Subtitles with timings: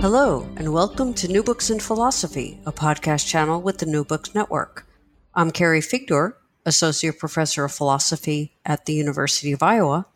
[0.00, 4.32] Hello, and welcome to New Books in Philosophy, a podcast channel with the New Books
[4.32, 4.86] Network.
[5.34, 6.34] I'm Carrie Figdor,
[6.64, 10.06] Associate Professor of Philosophy at the University of Iowa,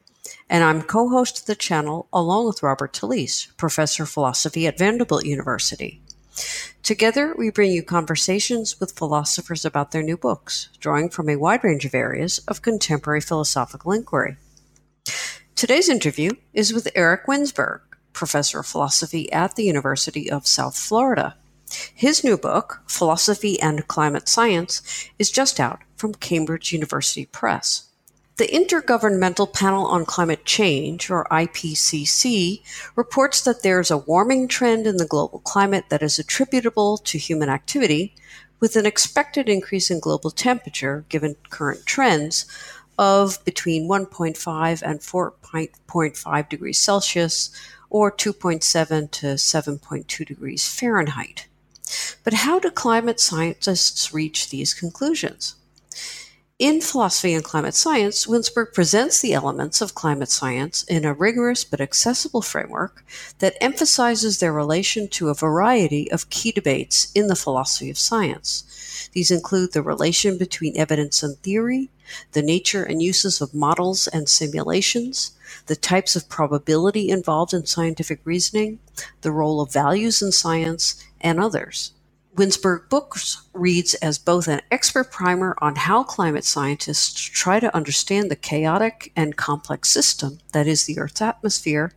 [0.49, 4.79] and I'm co host of the channel along with Robert Talisse, Professor of Philosophy at
[4.79, 6.01] Vanderbilt University.
[6.85, 11.65] Together, we bring you conversations with philosophers about their new books, drawing from a wide
[11.65, 14.37] range of areas of contemporary philosophical inquiry.
[15.57, 17.81] Today's interview is with Eric Winsberg,
[18.13, 21.37] professor of philosophy at the University of South Florida.
[21.95, 24.83] His new book, Philosophy and Climate Science,
[25.19, 27.85] is just out from Cambridge University Press.
[28.37, 32.63] The Intergovernmental Panel on Climate Change, or IPCC,
[32.97, 37.19] reports that there is a warming trend in the global climate that is attributable to
[37.19, 38.15] human activity,
[38.59, 42.47] with an expected increase in global temperature, given current trends,
[42.99, 47.51] of between 1.5 and 4.5 degrees Celsius
[47.93, 51.47] or 2.7 to 7.2 degrees Fahrenheit.
[52.25, 55.57] But how do climate scientists reach these conclusions?
[56.63, 61.65] In Philosophy and Climate Science, Winsberg presents the elements of climate science in a rigorous
[61.65, 63.05] but accessible framework
[63.41, 69.09] that emphasizes their relation to a variety of key debates in the philosophy of science.
[69.13, 71.91] These include the relation between evidence and theory,
[72.31, 75.33] the nature and uses of models and simulations,
[75.67, 78.79] the types of probability involved in scientific reasoning,
[79.23, 81.91] the role of values in science, and others.
[82.35, 88.31] Winsberg Books reads as both an expert primer on how climate scientists try to understand
[88.31, 91.93] the chaotic and complex system that is the Earth's atmosphere,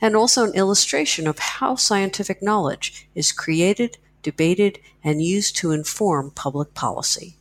[0.00, 6.30] and also an illustration of how scientific knowledge is created, debated, and used to inform
[6.30, 7.36] public policy.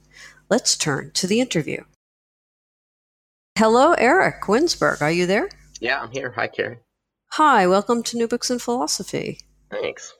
[0.49, 1.83] Let's turn to the interview.
[3.59, 5.03] Hello, Eric Winsberg.
[5.03, 5.49] Are you there?
[5.79, 6.31] Yeah, I'm here.
[6.31, 6.79] Hi, Carrie.
[7.33, 9.41] Hi, welcome to New Books in Philosophy.
[9.69, 10.15] Thanks.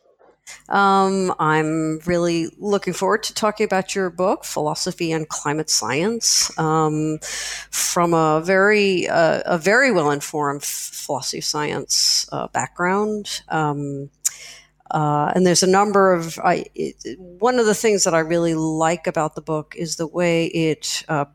[0.69, 7.19] Um, I'm really looking forward to talking about your book, Philosophy and Climate Science, um,
[7.69, 13.41] from a very uh, a very well informed philosophy of science uh, background.
[13.49, 14.09] Um,
[14.91, 18.55] uh, and there's a number of I, it, one of the things that I really
[18.55, 21.25] like about the book is the way it uh,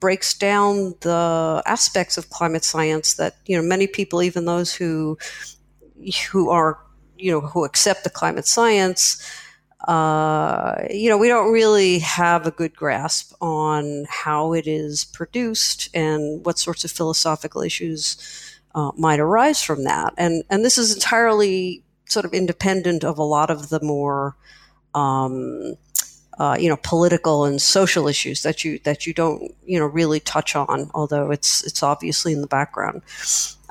[0.00, 5.18] breaks down the aspects of climate science that you know many people, even those who
[6.30, 6.78] who are
[7.18, 9.22] you know who accept the climate science,
[9.86, 15.88] uh, you know we don't really have a good grasp on how it is produced
[15.94, 18.16] and what sorts of philosophical issues
[18.74, 20.14] uh, might arise from that.
[20.16, 24.36] And and this is entirely sort of independent of a lot of the more
[24.94, 25.74] um,
[26.38, 30.20] uh, you know political and social issues that you that you don't you know really
[30.20, 33.02] touch on, although it's it's obviously in the background.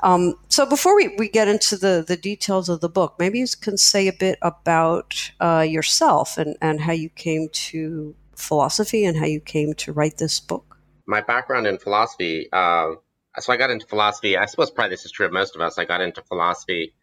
[0.00, 3.46] Um, so before we, we get into the, the details of the book, maybe you
[3.60, 9.16] can say a bit about uh, yourself and, and how you came to philosophy and
[9.16, 10.78] how you came to write this book.
[11.06, 12.92] My background in philosophy, uh,
[13.38, 14.36] so I got into philosophy.
[14.36, 15.78] I suppose probably this is true of most of us.
[15.78, 16.94] I got into philosophy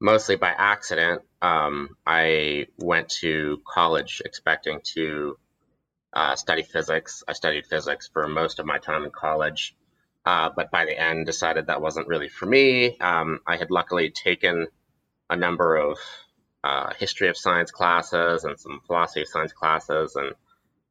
[0.00, 1.22] mostly by accident.
[1.40, 5.38] Um, I went to college expecting to
[6.12, 7.22] uh, study physics.
[7.28, 9.74] I studied physics for most of my time in college,
[10.26, 12.98] uh, but by the end decided that wasn't really for me.
[12.98, 14.66] Um, I had luckily taken
[15.30, 15.98] a number of
[16.64, 20.34] uh, history of science classes and some philosophy of science classes, and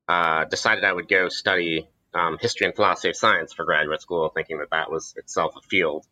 [0.07, 4.31] uh, decided I would go study um, history and philosophy of science for graduate school,
[4.33, 6.05] thinking that that was itself a field.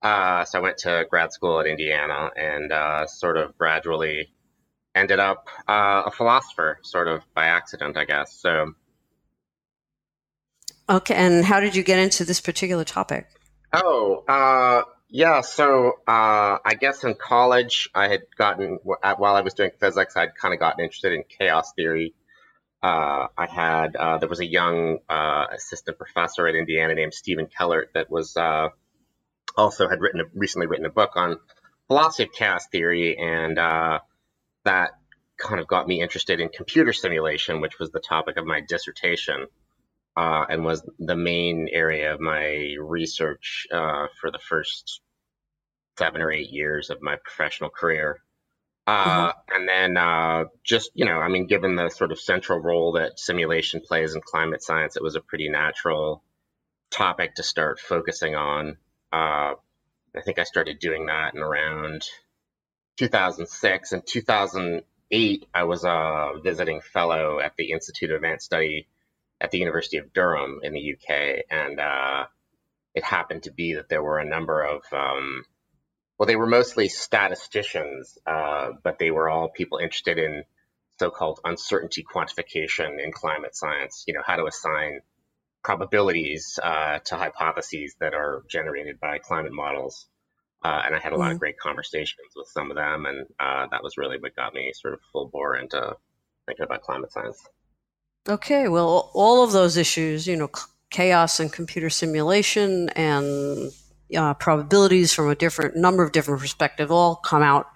[0.00, 4.32] Uh, so I went to grad school at Indiana and uh, sort of gradually
[4.94, 8.32] ended up uh, a philosopher, sort of by accident, I guess.
[8.40, 8.74] So.
[10.88, 13.26] Okay, and how did you get into this particular topic?
[13.72, 15.40] Oh, uh, yeah.
[15.40, 20.34] So uh, I guess in college, I had gotten while I was doing physics, I'd
[20.34, 22.14] kind of gotten interested in chaos theory.
[22.82, 28.10] Uh, I had there was a young assistant professor at Indiana named Stephen Kellert that
[28.10, 28.36] was
[29.56, 31.38] also had written a, recently written a book on
[31.86, 34.00] philosophy of chaos theory, and uh,
[34.64, 34.92] that
[35.36, 39.46] kind of got me interested in computer simulation, which was the topic of my dissertation.
[40.16, 45.00] Uh, and was the main area of my research uh, for the first
[45.98, 48.20] seven or eight years of my professional career.
[48.86, 49.56] Uh, mm-hmm.
[49.56, 53.18] And then uh, just, you know, I mean, given the sort of central role that
[53.18, 56.22] simulation plays in climate science, it was a pretty natural
[56.90, 58.76] topic to start focusing on.
[59.12, 59.54] Uh,
[60.16, 62.06] I think I started doing that in around
[62.98, 63.92] 2006.
[63.92, 68.86] In 2008, I was a visiting fellow at the Institute of Advanced Study
[69.44, 71.44] at the University of Durham in the UK.
[71.50, 72.24] And uh,
[72.94, 75.44] it happened to be that there were a number of um,
[76.18, 80.44] well, they were mostly statisticians, uh, but they were all people interested in
[80.98, 84.04] so-called uncertainty quantification in climate science.
[84.06, 85.00] You know, how to assign
[85.62, 90.06] probabilities uh, to hypotheses that are generated by climate models.
[90.64, 91.32] Uh, and I had a lot mm-hmm.
[91.32, 94.72] of great conversations with some of them, and uh, that was really what got me
[94.74, 95.96] sort of full bore into
[96.46, 97.38] thinking about climate science.
[98.26, 100.50] Okay, well, all of those issues, you know,
[100.90, 103.70] chaos and computer simulation and
[104.16, 107.66] uh, probabilities from a different number of different perspectives all come out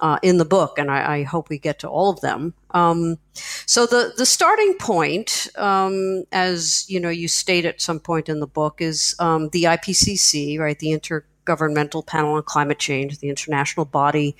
[0.00, 2.54] uh, in the book, and I, I, hope we get to all of them.
[2.70, 3.18] Um,
[3.66, 8.40] so the the starting point, um, as you know, you state at some point in
[8.40, 10.78] the book, is um, the IPCC, right?
[10.78, 10.92] The
[11.44, 14.36] Intergovernmental Panel on Climate Change, the international body,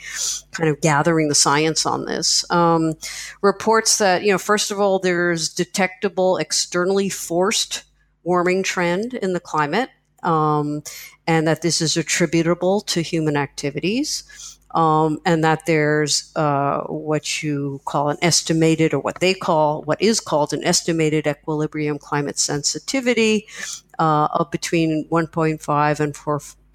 [0.52, 2.48] kind of gathering the science on this.
[2.50, 2.94] Um,
[3.42, 7.84] reports that you know, first of all, there's detectable externally forced
[8.22, 9.90] warming trend in the climate
[10.22, 10.82] um,
[11.26, 14.58] and that this is attributable to human activities.
[14.70, 20.02] Um, and that there's uh, what you call an estimated, or what they call, what
[20.02, 23.46] is called an estimated equilibrium climate sensitivity
[24.00, 26.16] uh, of between 1.5 and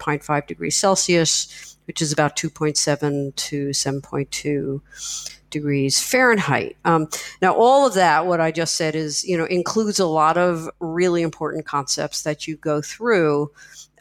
[0.00, 4.80] 4.5 degrees Celsius, which is about 2.7 to 7.2
[5.50, 6.76] degrees Fahrenheit.
[6.84, 7.08] Um,
[7.42, 10.68] now, all of that, what I just said, is you know includes a lot of
[10.80, 13.50] really important concepts that you go through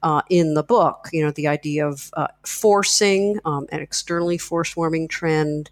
[0.03, 1.09] uh, in the book.
[1.11, 5.69] You know, the idea of uh, forcing um, an externally forced warming trend.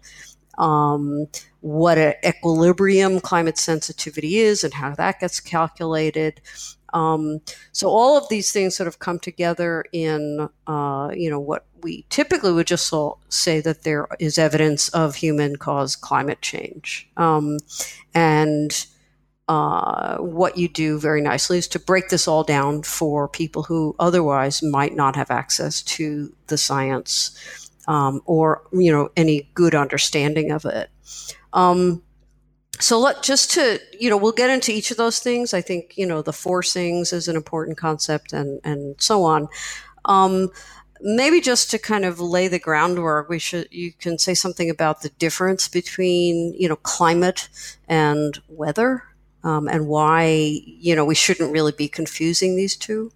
[0.58, 1.28] Um,
[1.60, 6.40] what an equilibrium climate sensitivity is and how that gets calculated,
[6.92, 7.40] um,
[7.72, 12.04] so all of these things sort of come together in, uh, you know, what we
[12.10, 12.92] typically would just
[13.28, 17.58] say that there is evidence of human-caused climate change, um,
[18.14, 18.86] and
[19.48, 23.96] uh, what you do very nicely is to break this all down for people who
[23.98, 30.52] otherwise might not have access to the science um, or you know any good understanding
[30.52, 30.90] of it.
[31.54, 32.02] Um,
[32.78, 35.54] so let just to you know we'll get into each of those things.
[35.54, 39.48] I think you know the forcings is an important concept and and so on.
[40.04, 40.50] Um,
[41.00, 45.02] maybe just to kind of lay the groundwork we should you can say something about
[45.02, 47.48] the difference between you know climate
[47.88, 49.04] and weather
[49.44, 50.26] um, and why
[50.64, 53.10] you know we shouldn't really be confusing these two.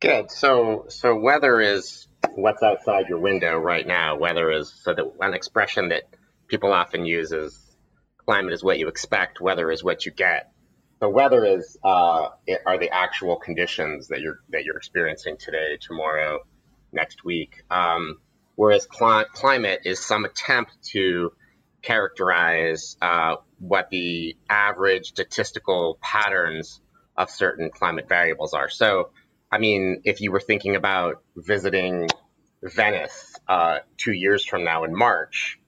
[0.00, 0.30] Good.
[0.30, 4.16] So so weather is what's outside your window right now.
[4.16, 6.04] Weather is so that an expression that
[6.48, 7.65] people often use is
[8.26, 10.50] climate is what you expect, weather is what you get.
[11.00, 12.28] The weather is uh,
[12.66, 16.40] are the actual conditions that you're that you're experiencing today, tomorrow,
[16.92, 17.62] next week.
[17.70, 18.18] Um,
[18.54, 21.32] whereas cl- climate is some attempt to
[21.82, 26.80] characterize uh, what the average statistical patterns
[27.16, 28.68] of certain climate variables are.
[28.68, 29.10] So,
[29.52, 32.08] I mean, if you were thinking about visiting
[32.62, 35.58] Venice uh, two years from now in March,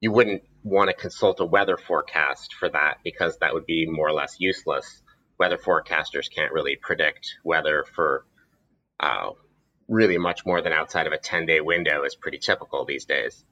[0.00, 4.08] you wouldn't want to consult a weather forecast for that because that would be more
[4.08, 5.02] or less useless.
[5.38, 8.24] Weather forecasters can't really predict weather for
[9.00, 9.30] uh,
[9.88, 13.44] really much more than outside of a 10 day window is pretty typical these days.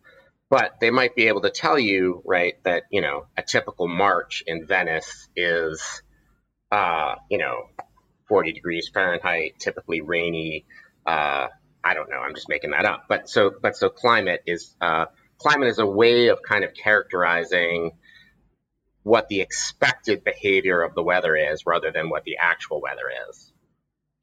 [0.49, 4.45] But they might be able to tell you, right, that, you know, a typical March
[4.47, 5.83] in Venice is,
[6.71, 7.69] uh, you know,
[8.29, 10.65] 40 degrees Fahrenheit, typically rainy.
[11.05, 11.49] Uh,
[11.83, 12.19] I don't know.
[12.19, 13.07] I'm just making that up.
[13.09, 15.07] But so, but so climate is, uh,
[15.39, 17.93] climate is a way of kind of characterizing
[19.03, 23.53] what the expected behavior of the weather is rather than what the actual weather is.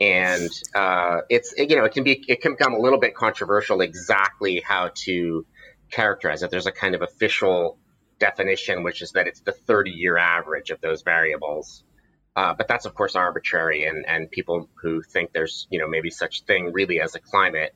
[0.01, 3.79] And uh, it's you know it can be it can become a little bit controversial
[3.79, 5.46] exactly how to
[5.91, 6.51] characterize it.
[6.51, 7.77] There's a kind of official
[8.20, 11.84] definition, which is that it's the 30 year average of those variables.
[12.36, 16.10] Uh, but that's of course arbitrary, and and people who think there's you know maybe
[16.10, 17.74] such thing really as a climate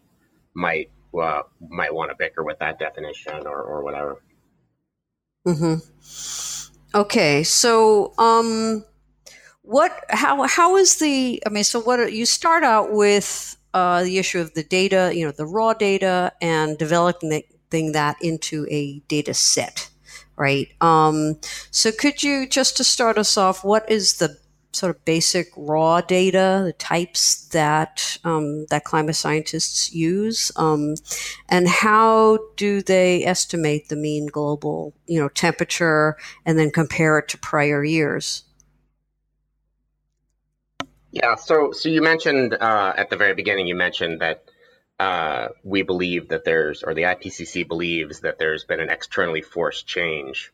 [0.54, 4.22] might uh, might want to bicker with that definition or, or whatever.
[5.46, 5.76] Hmm.
[6.94, 7.44] Okay.
[7.44, 8.84] So, um,
[9.62, 10.04] what?
[10.10, 10.46] How?
[10.48, 11.42] How is the?
[11.46, 12.12] I mean, so what?
[12.12, 15.12] You start out with uh, the issue of the data.
[15.14, 19.90] You know, the raw data and developing that into a data set,
[20.38, 20.70] right?
[20.82, 21.40] Um,
[21.72, 23.64] so, could you just to start us off?
[23.64, 24.38] What is the
[24.72, 30.96] sort of basic raw data, the types that um, that climate scientists use, um,
[31.50, 37.28] and how do they estimate the mean global, you know, temperature, and then compare it
[37.30, 38.44] to prior years?
[41.12, 41.36] Yeah.
[41.36, 44.44] So, so you mentioned uh, at the very beginning, you mentioned that
[45.00, 49.88] uh, we believe that there's, or the IPCC believes that there's been an externally forced
[49.88, 50.52] change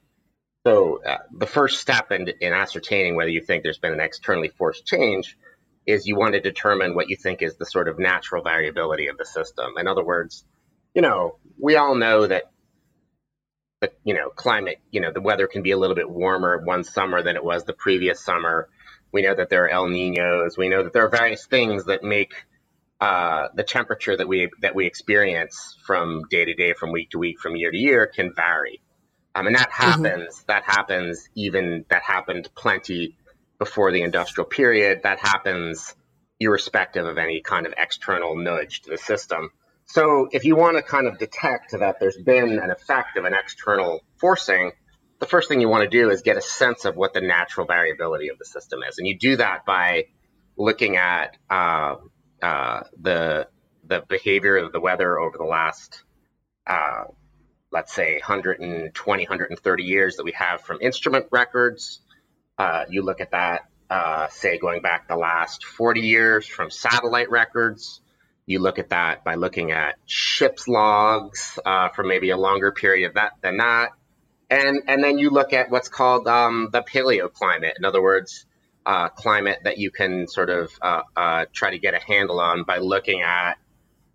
[0.65, 4.49] so uh, the first step in, in ascertaining whether you think there's been an externally
[4.49, 5.37] forced change
[5.85, 9.17] is you want to determine what you think is the sort of natural variability of
[9.17, 9.73] the system.
[9.77, 10.45] In other words,
[10.93, 12.43] you know, we all know that
[13.81, 16.83] the you know climate, you know, the weather can be a little bit warmer one
[16.83, 18.69] summer than it was the previous summer.
[19.11, 20.57] We know that there are El Ninos.
[20.57, 22.33] We know that there are various things that make
[23.01, 27.19] uh, the temperature that we that we experience from day to day, from week to
[27.19, 28.81] week, from year to year can vary.
[29.35, 30.03] Um, and that mm-hmm.
[30.03, 30.35] happens.
[30.35, 30.45] Mm-hmm.
[30.47, 33.17] That happens even that happened plenty
[33.59, 35.01] before the industrial period.
[35.03, 35.95] That happens
[36.39, 39.51] irrespective of any kind of external nudge to the system.
[39.85, 43.33] So if you want to kind of detect that there's been an effect of an
[43.33, 44.71] external forcing,
[45.19, 47.67] the first thing you want to do is get a sense of what the natural
[47.67, 50.05] variability of the system is, and you do that by
[50.57, 51.95] looking at uh,
[52.41, 53.47] uh, the
[53.85, 56.03] the behavior of the weather over the last
[56.65, 57.03] uh,
[57.73, 61.99] let's say 120, 130 years that we have from instrument records.
[62.57, 67.31] Uh, you look at that, uh, say, going back the last 40 years from satellite
[67.31, 67.99] records.
[68.45, 73.07] You look at that by looking at ship's logs uh, for maybe a longer period
[73.07, 73.89] of that than that.
[74.49, 77.73] And, and then you look at what's called um, the paleoclimate.
[77.77, 78.45] In other words,
[78.85, 82.63] uh, climate that you can sort of uh, uh, try to get a handle on
[82.63, 83.57] by looking at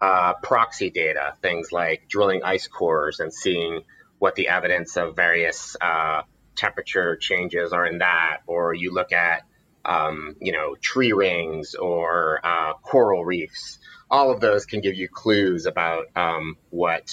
[0.01, 3.83] uh, proxy data, things like drilling ice cores and seeing
[4.19, 6.23] what the evidence of various uh,
[6.57, 9.43] temperature changes are in that, or you look at
[9.85, 13.79] um, you know tree rings or uh, coral reefs.
[14.11, 17.11] All of those can give you clues about um, what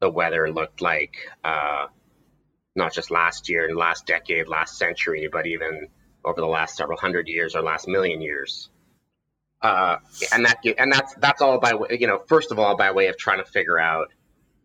[0.00, 1.86] the weather looked like, uh,
[2.74, 5.88] not just last year and last decade, last century, but even
[6.24, 8.70] over the last several hundred years or last million years.
[9.60, 9.96] Uh,
[10.32, 13.16] and that and that's that's all by you know first of all by way of
[13.16, 14.12] trying to figure out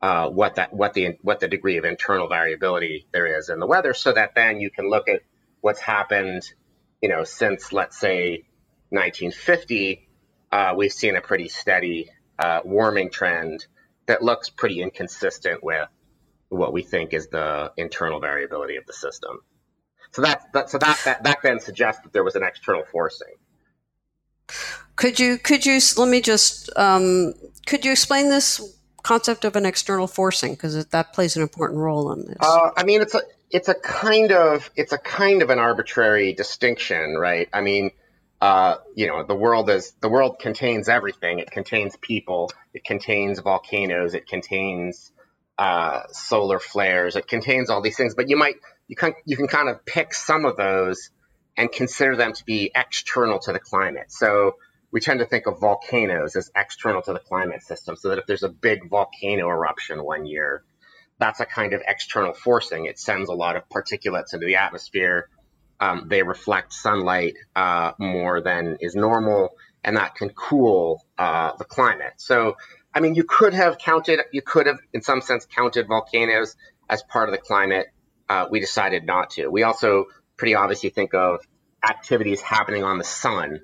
[0.04, 3.66] uh, what that what the what the degree of internal variability there is in the
[3.66, 5.22] weather, so that then you can look at
[5.62, 6.44] what's happened,
[7.02, 8.44] you know, since let's say
[8.90, 10.08] 1950.
[10.52, 13.66] Uh, we've seen a pretty steady uh, warming trend
[14.06, 15.88] that looks pretty inconsistent with
[16.50, 19.40] what we think is the internal variability of the system.
[20.12, 23.34] So that, that so that, that that then suggests that there was an external forcing.
[24.96, 27.34] Could you could you let me just um,
[27.66, 28.62] could you explain this
[29.02, 32.38] concept of an external forcing because that plays an important role in this?
[32.40, 36.34] Uh, I mean, it's a it's a kind of it's a kind of an arbitrary
[36.34, 37.50] distinction, right?
[37.54, 37.92] I mean,
[38.42, 41.40] uh, you know, the world is the world contains everything.
[41.40, 42.52] It contains people.
[42.74, 44.16] It contains volcanoes.
[44.16, 45.12] It contains
[45.58, 47.16] uh, solar flares.
[47.16, 48.16] It contains all these things.
[48.16, 48.56] But you might
[48.88, 51.10] you can you can kind of pick some of those
[51.56, 54.12] and consider them to be external to the climate.
[54.12, 54.58] So
[54.92, 58.26] we tend to think of volcanoes as external to the climate system, so that if
[58.28, 60.64] there's a big volcano eruption one year,
[61.20, 62.86] that's a kind of external forcing.
[62.86, 65.30] It sends a lot of particulates into the atmosphere.
[65.80, 69.50] Um, they reflect sunlight uh, more than is normal,
[69.84, 72.14] and that can cool uh, the climate.
[72.18, 72.56] So,
[72.94, 76.56] I mean, you could have counted, you could have, in some sense, counted volcanoes
[76.90, 77.88] as part of the climate.
[78.30, 79.48] Uh, we decided not to.
[79.48, 80.06] We also
[80.44, 81.40] pretty obvious you think of
[81.88, 83.62] activities happening on the sun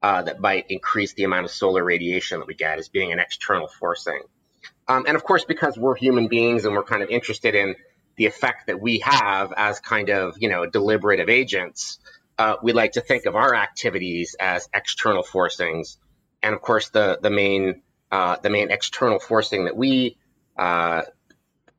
[0.00, 3.18] uh, that might increase the amount of solar radiation that we get as being an
[3.18, 4.22] external forcing.
[4.86, 7.74] Um, and of course, because we're human beings and we're kind of interested in
[8.14, 11.98] the effect that we have as kind of, you know, deliberative agents,
[12.38, 15.96] uh, we like to think of our activities as external forcings.
[16.44, 17.82] And of course, the, the main,
[18.12, 20.16] uh, the main external forcing that we,
[20.56, 21.02] uh,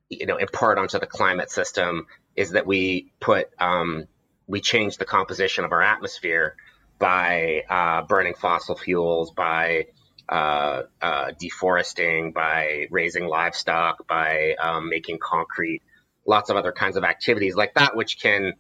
[0.09, 4.07] you know, impart onto the climate system is that we put um,
[4.51, 6.55] we change the composition of our atmosphere
[6.99, 9.87] by uh, burning fossil fuels, by
[10.29, 15.81] uh, uh, deforesting, by raising livestock, by um, making concrete,
[16.27, 18.53] lots of other kinds of activities like that, which can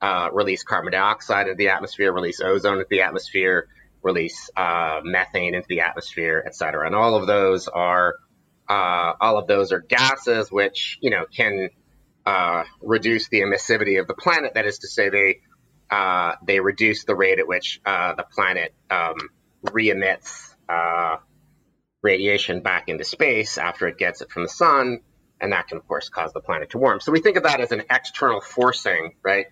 [0.00, 3.68] uh, release carbon dioxide into the atmosphere, release ozone into the atmosphere,
[4.02, 6.86] release uh, methane into the atmosphere, et cetera.
[6.86, 8.14] And all of those are
[8.68, 11.70] uh, all of those are gases which you know can
[12.28, 14.50] uh, reduce the emissivity of the planet.
[14.54, 15.30] That is to say, they
[15.98, 19.16] uh, they reduce the rate at which uh, the planet um,
[19.72, 20.30] re-emits
[20.68, 21.16] uh,
[22.02, 25.00] radiation back into space after it gets it from the sun,
[25.40, 27.00] and that can, of course, cause the planet to warm.
[27.00, 29.46] So we think of that as an external forcing, right?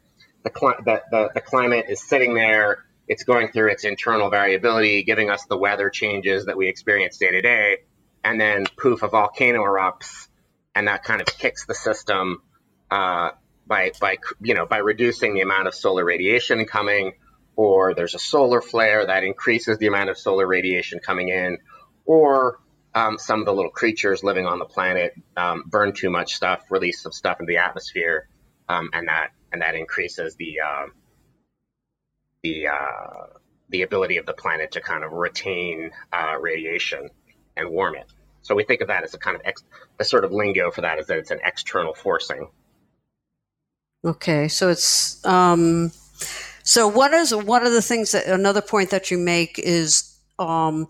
[0.44, 5.02] The, cli- the, the, the climate is sitting there, it's going through its internal variability,
[5.04, 7.78] giving us the weather changes that we experience day to day,
[8.22, 10.28] and then poof, a volcano erupts,
[10.74, 12.42] and that kind of kicks the system
[12.90, 13.30] uh,
[13.66, 17.12] by by you know by reducing the amount of solar radiation coming,
[17.56, 21.58] or there's a solar flare that increases the amount of solar radiation coming in,
[22.04, 22.58] or
[22.94, 26.62] um, some of the little creatures living on the planet um, burn too much stuff,
[26.70, 28.28] release some stuff into the atmosphere,
[28.68, 30.86] um, and that and that increases the uh,
[32.42, 33.26] the uh,
[33.68, 37.10] the ability of the planet to kind of retain uh, radiation
[37.56, 38.06] and warm it.
[38.42, 39.64] So we think of that as a kind of ex-
[39.98, 42.48] the sort of lingo for that is that it's an external forcing.
[44.06, 45.90] Okay, so it's um,
[46.62, 50.86] so what is one of the things that another point that you make is um,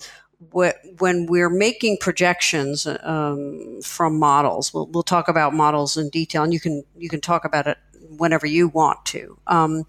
[0.51, 4.75] when we're making projections um, from models.
[4.75, 7.79] We'll, we'll talk about models in detail, and you can you can talk about it
[8.19, 9.39] whenever you want to.
[9.47, 9.85] Um,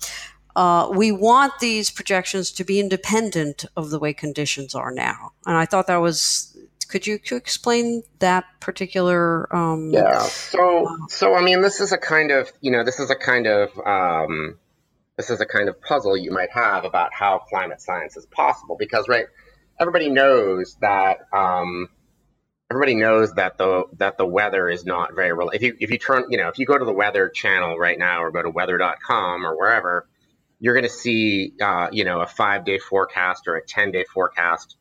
[0.55, 5.57] uh, we want these projections to be independent of the way conditions are now, and
[5.57, 6.57] I thought that was
[6.87, 9.53] could you, could you explain that particular?
[9.55, 10.19] Um, yeah.
[10.19, 13.15] So, uh, so I mean, this is a kind of you know, this is a
[13.15, 14.57] kind of um,
[15.17, 18.77] this is a kind of puzzle you might have about how climate science is possible
[18.77, 19.25] because, right?
[19.79, 21.89] Everybody knows that um,
[22.69, 25.49] everybody knows that the that the weather is not very real.
[25.49, 27.97] If you if you turn you know if you go to the weather channel right
[27.97, 30.07] now or go to weather.com or wherever,
[30.59, 34.05] you're going to see uh, you know a five day forecast or a ten day
[34.13, 34.76] forecast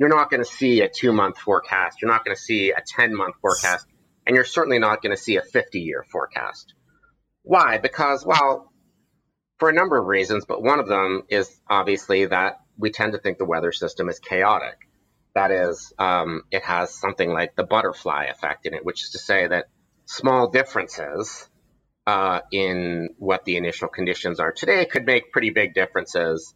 [0.00, 2.00] you're not going to see a two month forecast.
[2.00, 3.86] You're not going to see a 10 month forecast.
[4.26, 6.72] And you're certainly not going to see a 50 year forecast.
[7.42, 7.76] Why?
[7.76, 8.72] Because, well,
[9.58, 13.18] for a number of reasons, but one of them is obviously that we tend to
[13.18, 14.78] think the weather system is chaotic.
[15.34, 19.18] That is, um, it has something like the butterfly effect in it, which is to
[19.18, 19.66] say that
[20.06, 21.46] small differences
[22.06, 26.54] uh, in what the initial conditions are today could make pretty big differences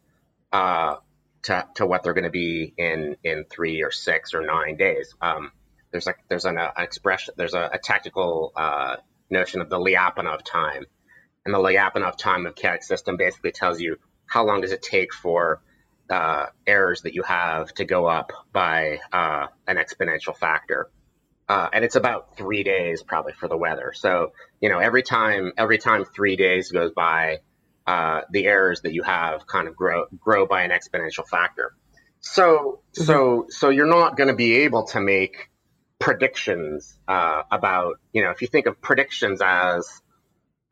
[0.50, 0.96] uh,
[1.44, 5.14] to, to what they're going to be in in three or six or nine days.
[5.20, 5.52] Um,
[5.90, 8.96] there's like there's an, uh, expression there's a, a technical uh,
[9.30, 10.84] notion of the Lyapunov time,
[11.44, 15.12] and the Lyapunov time of chaotic system basically tells you how long does it take
[15.12, 15.60] for
[16.10, 20.90] uh, errors that you have to go up by uh, an exponential factor.
[21.48, 23.92] Uh, and it's about three days probably for the weather.
[23.94, 27.40] So you know every time every time three days goes by,
[27.86, 31.74] uh, the errors that you have kind of grow grow by an exponential factor.
[32.20, 33.04] So mm-hmm.
[33.04, 35.50] so so you're not going to be able to make
[35.98, 39.86] predictions uh, about you know if you think of predictions as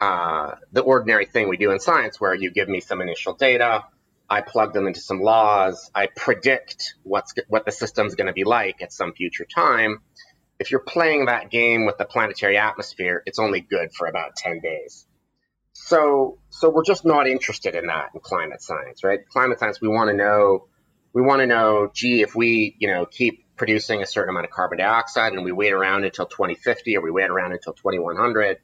[0.00, 3.84] uh, the ordinary thing we do in science, where you give me some initial data,
[4.28, 8.44] I plug them into some laws, I predict what's what the system's going to be
[8.44, 10.00] like at some future time.
[10.58, 14.60] If you're playing that game with the planetary atmosphere, it's only good for about 10
[14.60, 15.06] days.
[15.92, 19.28] So, so we're just not interested in that in climate science, right?
[19.28, 20.68] Climate science, we want to know,
[21.12, 24.52] we want to know, gee, if we, you know, keep producing a certain amount of
[24.52, 28.56] carbon dioxide and we wait around until 2050 or we wait around until 2100,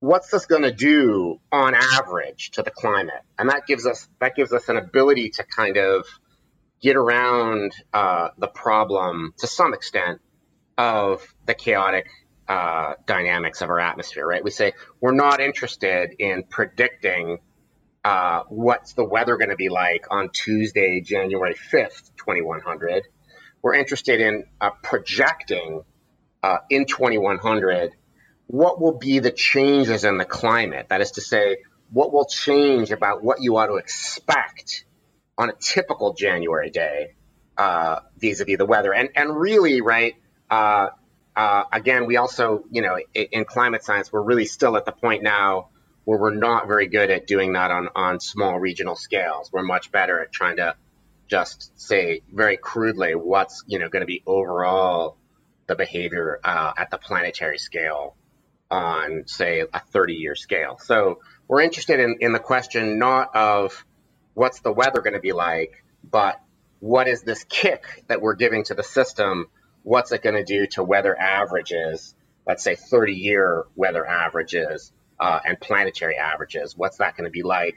[0.00, 3.20] what's this going to do on average to the climate?
[3.38, 6.06] And that gives us that gives us an ability to kind of
[6.80, 10.22] get around uh, the problem to some extent
[10.78, 12.08] of the chaotic
[12.48, 14.42] uh, dynamics of our atmosphere, right?
[14.42, 17.38] We say we're not interested in predicting
[18.04, 23.02] uh, what's the weather going to be like on Tuesday, January 5th, 2100.
[23.62, 25.82] We're interested in uh, projecting
[26.42, 27.92] uh, in 2100
[28.46, 30.86] what will be the changes in the climate.
[30.90, 31.58] That is to say,
[31.90, 34.84] what will change about what you ought to expect
[35.36, 37.14] on a typical January day
[37.56, 38.92] uh, vis-a-vis the weather.
[38.92, 40.14] And, and really, right,
[40.50, 40.88] uh,
[41.36, 45.22] uh, again, we also, you know, in climate science, we're really still at the point
[45.22, 45.68] now
[46.04, 49.52] where we're not very good at doing that on, on small regional scales.
[49.52, 50.76] We're much better at trying to
[51.28, 55.18] just say very crudely what's, you know, going to be overall
[55.66, 58.16] the behavior uh, at the planetary scale
[58.70, 60.78] on, say, a 30 year scale.
[60.80, 63.84] So we're interested in, in the question not of
[64.32, 66.40] what's the weather going to be like, but
[66.80, 69.48] what is this kick that we're giving to the system
[69.86, 75.38] what's it going to do to weather averages, let's say 30 year weather averages uh,
[75.46, 76.76] and planetary averages?
[76.76, 77.76] What's that going to be like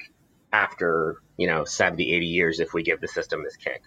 [0.52, 3.84] after, you know, 70, 80 years if we give the system this kick?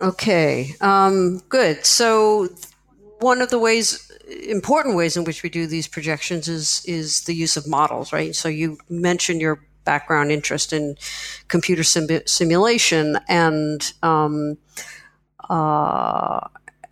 [0.00, 1.84] Okay, um, good.
[1.84, 2.48] So,
[3.20, 4.10] one of the ways,
[4.48, 8.34] important ways in which we do these projections is is the use of models, right?
[8.34, 10.96] So, you mentioned your background interest in
[11.48, 14.56] computer sim- simulation, and um,
[15.48, 16.46] uh,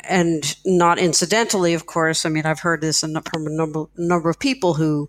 [0.04, 2.24] and not incidentally, of course.
[2.24, 5.08] I mean, I've heard this from a number, number of people who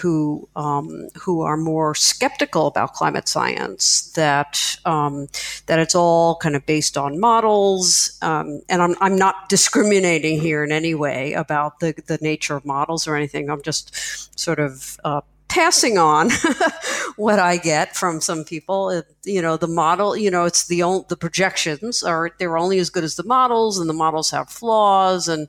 [0.00, 5.26] who um, who are more skeptical about climate science that um,
[5.66, 10.62] that it's all kind of based on models um, and I'm, I'm not discriminating here
[10.62, 15.00] in any way about the, the nature of models or anything I'm just sort of
[15.02, 16.30] uh, passing on
[17.16, 19.02] what I get from some people.
[19.24, 22.88] You know, the model, you know, it's the only, the projections are they're only as
[22.88, 25.48] good as the models, and the models have flaws, and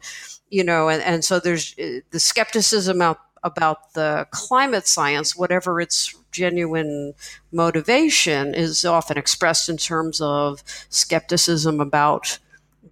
[0.50, 5.82] you know, and, and so there's uh, the skepticism about about the climate science, whatever
[5.82, 7.14] its genuine
[7.52, 12.38] motivation, is often expressed in terms of skepticism about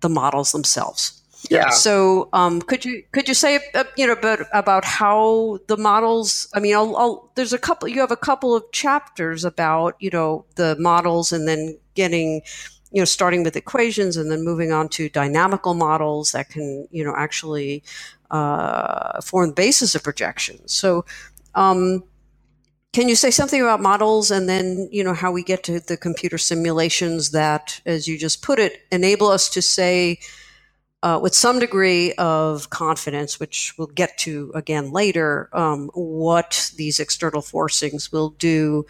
[0.02, 1.18] the models themselves.
[1.47, 1.69] Yeah.
[1.69, 3.60] So, um, could you could you say
[3.95, 6.49] you know about about how the models?
[6.54, 7.88] I mean, I'll, I'll, there's a couple.
[7.88, 12.41] You have a couple of chapters about you know the models, and then getting
[12.91, 17.04] you know starting with equations, and then moving on to dynamical models that can you
[17.04, 17.84] know actually
[18.32, 20.73] uh, form the basis of projections.
[20.73, 21.06] So.
[21.56, 22.04] Um,
[22.91, 25.95] can you say something about models and then you know how we get to the
[25.95, 30.17] computer simulations that as you just put it enable us to say
[31.01, 36.99] uh, with some degree of confidence, which we'll get to again later, um, what these
[36.99, 38.85] external forcings will do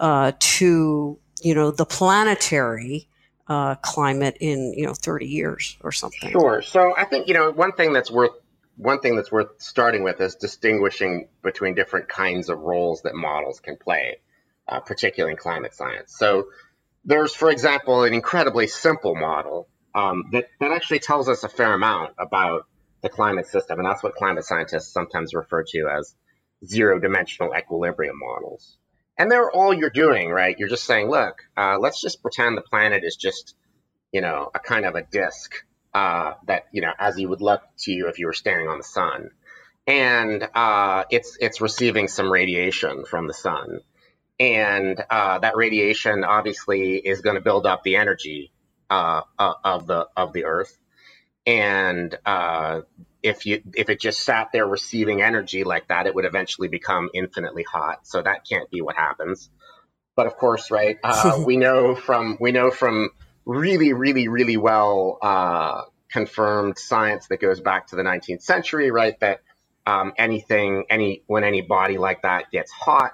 [0.00, 3.08] uh, to you know the planetary
[3.48, 6.30] uh, climate in you know 30 years or something.
[6.30, 6.62] Sure.
[6.62, 8.32] So I think you know one thing that's worth
[8.76, 13.60] one thing that's worth starting with is distinguishing between different kinds of roles that models
[13.60, 14.20] can play,
[14.66, 16.16] uh, particularly in climate science.
[16.16, 16.46] So
[17.04, 21.72] there's, for example, an incredibly simple model um, that, that actually tells us a fair
[21.72, 22.66] amount about
[23.02, 23.78] the climate system.
[23.78, 26.14] And that's what climate scientists sometimes refer to as
[26.64, 28.76] zero dimensional equilibrium models.
[29.18, 30.56] And they're all you're doing, right?
[30.58, 33.54] You're just saying, look, uh, let's just pretend the planet is just,
[34.10, 35.54] you know, a kind of a disk
[35.92, 38.78] uh, that, you know, as you would look to you if you were standing on
[38.78, 39.30] the sun.
[39.86, 43.80] And uh, it's it's receiving some radiation from the sun,
[44.38, 48.52] and uh, that radiation obviously is going to build up the energy
[48.92, 50.76] uh, uh, of the of the Earth,
[51.46, 52.82] and uh,
[53.22, 57.08] if you if it just sat there receiving energy like that, it would eventually become
[57.14, 58.06] infinitely hot.
[58.06, 59.48] So that can't be what happens.
[60.14, 60.98] But of course, right?
[61.02, 63.08] Uh, we know from we know from
[63.46, 69.18] really, really, really well uh, confirmed science that goes back to the 19th century, right?
[69.20, 69.40] That
[69.86, 73.12] um, anything, any when any body like that gets hot,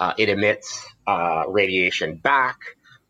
[0.00, 0.84] uh, it emits
[1.48, 2.58] radiation back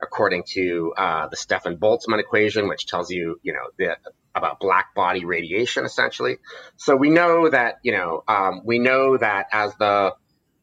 [0.03, 3.97] according to uh, the Stefan Boltzmann equation, which tells you, you know, the,
[4.35, 6.39] about black body radiation, essentially.
[6.77, 10.15] So we know that, you know, um, we know that as the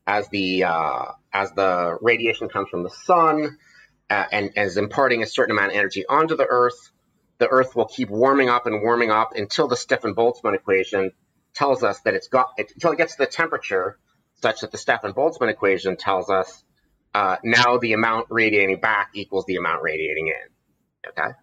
[0.05, 3.57] as the uh, as the radiation comes from the sun
[4.09, 6.91] uh, and, is imparting a certain amount of energy onto the Earth,
[7.39, 11.11] the Earth will keep warming up and warming up until the Stefan Boltzmann equation
[11.53, 13.97] tells us that it's got until it gets to the temperature
[14.41, 16.63] such that the Stefan Boltzmann equation tells us
[17.13, 21.09] uh, now the amount radiating back equals the amount radiating in.
[21.09, 21.33] Okay.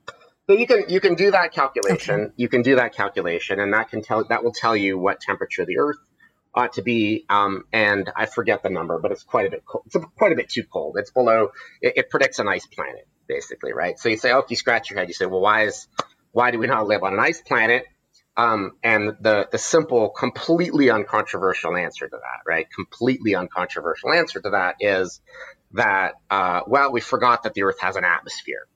[0.46, 2.20] So you can you can do that calculation.
[2.20, 2.32] Okay.
[2.36, 5.64] You can do that calculation, and that can tell that will tell you what temperature
[5.64, 5.96] the Earth
[6.54, 7.24] ought to be.
[7.28, 9.84] Um, and I forget the number, but it's quite a bit cold.
[9.86, 10.96] It's quite a bit too cold.
[10.98, 11.48] It's below.
[11.80, 13.98] It, it predicts an ice planet, basically, right?
[13.98, 15.08] So you say, oh, you scratch your head.
[15.08, 15.88] You say, well, why is
[16.32, 17.84] why do we not live on an ice planet?
[18.36, 22.66] Um, and the the simple, completely uncontroversial answer to that, right?
[22.74, 25.20] Completely uncontroversial answer to that is
[25.74, 28.66] that, uh, well, we forgot that the Earth has an atmosphere.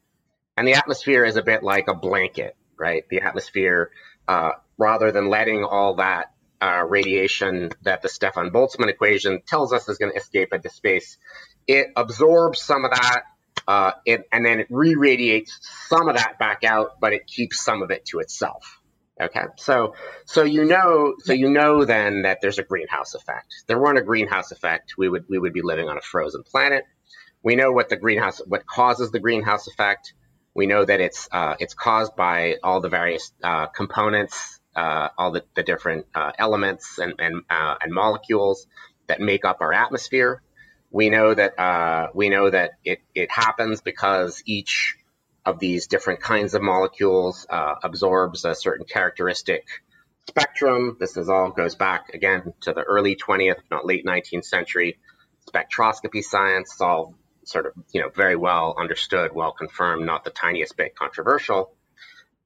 [0.56, 3.04] And the atmosphere is a bit like a blanket, right?
[3.08, 3.90] The atmosphere,
[4.26, 9.88] uh, rather than letting all that uh, radiation that the Stefan Boltzmann equation tells us
[9.88, 11.16] is going to escape into space,
[11.66, 13.22] it absorbs some of that,
[13.68, 15.58] uh, it, and then it re-radiates
[15.88, 18.77] some of that back out, but it keeps some of it to itself.
[19.20, 19.94] Okay, so
[20.26, 23.52] so you know so you know then that there's a greenhouse effect.
[23.66, 26.84] There weren't a greenhouse effect, we would we would be living on a frozen planet.
[27.42, 30.12] We know what the greenhouse what causes the greenhouse effect.
[30.54, 35.32] We know that it's uh, it's caused by all the various uh, components, uh, all
[35.32, 38.68] the, the different uh, elements and and, uh, and molecules
[39.08, 40.42] that make up our atmosphere.
[40.90, 44.96] We know that uh, we know that it, it happens because each
[45.48, 49.64] of these different kinds of molecules uh, absorbs a certain characteristic
[50.28, 50.98] spectrum.
[51.00, 54.98] This is all goes back again to the early 20th, not late 19th century
[55.48, 56.72] spectroscopy science.
[56.72, 60.94] It's all sort of you know very well understood, well confirmed, not the tiniest bit
[60.94, 61.74] controversial.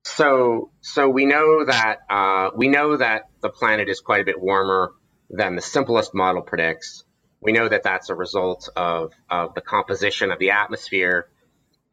[0.05, 4.41] So so we know that uh, we know that the planet is quite a bit
[4.41, 4.93] warmer
[5.29, 7.05] than the simplest model predicts.
[7.41, 11.27] We know that that's a result of, of the composition of the atmosphere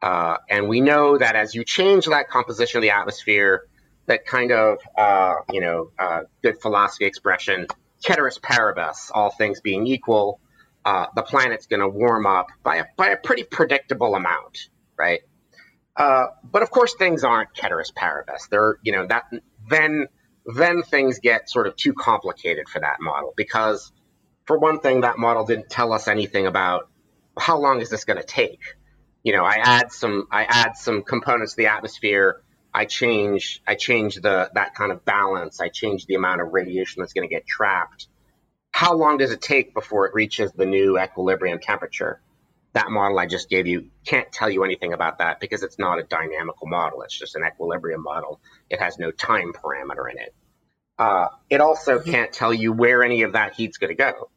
[0.02, 3.66] uh, and we know that as you change that composition of the atmosphere,
[4.06, 7.66] that kind of, uh, you know, uh, good philosophy expression,
[7.98, 10.40] ceteris paribus, all things being equal,
[10.84, 15.20] uh, the planet's going to warm up by a, by a pretty predictable amount, right?
[15.96, 18.48] Uh, but of course, things aren't ceteris paribus.
[18.50, 19.24] They're, you know, that
[19.68, 20.06] then
[20.46, 23.92] then things get sort of too complicated for that model because,
[24.46, 26.88] for one thing, that model didn't tell us anything about
[27.38, 28.60] how long is this going to take.
[29.22, 32.42] You know, I add some I add some components to the atmosphere.
[32.72, 35.60] I change I change the that kind of balance.
[35.60, 38.08] I change the amount of radiation that's going to get trapped.
[38.72, 42.20] How long does it take before it reaches the new equilibrium temperature?
[42.72, 45.98] That model I just gave you can't tell you anything about that because it's not
[45.98, 47.02] a dynamical model.
[47.02, 48.40] It's just an equilibrium model.
[48.70, 50.34] It has no time parameter in it.
[51.00, 52.10] Uh, it also mm-hmm.
[52.10, 54.30] can't tell you where any of that heat's going to go.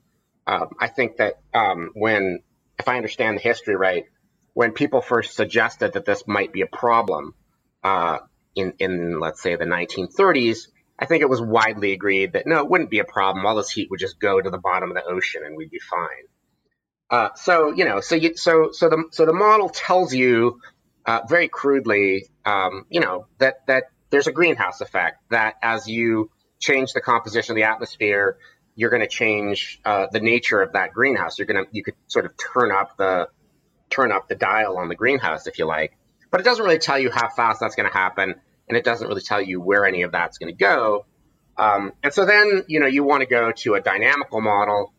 [0.47, 2.39] Um, I think that um, when,
[2.79, 4.05] if I understand the history right,
[4.53, 7.33] when people first suggested that this might be a problem
[7.83, 8.19] uh,
[8.55, 12.69] in, in, let's say, the 1930s, I think it was widely agreed that no, it
[12.69, 13.45] wouldn't be a problem.
[13.45, 15.79] All this heat would just go to the bottom of the ocean and we'd be
[15.79, 16.27] fine.
[17.09, 20.59] Uh, so you know, so you, so so the so the model tells you
[21.05, 25.17] uh, very crudely, um, you know, that that there's a greenhouse effect.
[25.29, 28.37] That as you change the composition of the atmosphere,
[28.75, 31.37] you're going to change uh, the nature of that greenhouse.
[31.37, 33.27] You're going to you could sort of turn up the
[33.93, 35.97] turn up the dial on the greenhouse if you like,
[36.31, 38.35] but it doesn't really tell you how fast that's going to happen,
[38.67, 41.05] and it doesn't really tell you where any of that's going to go.
[41.57, 44.93] Um, and so then you know you want to go to a dynamical model,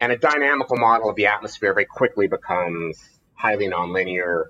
[0.00, 2.98] and a dynamical model of the atmosphere very quickly becomes
[3.34, 4.46] highly nonlinear,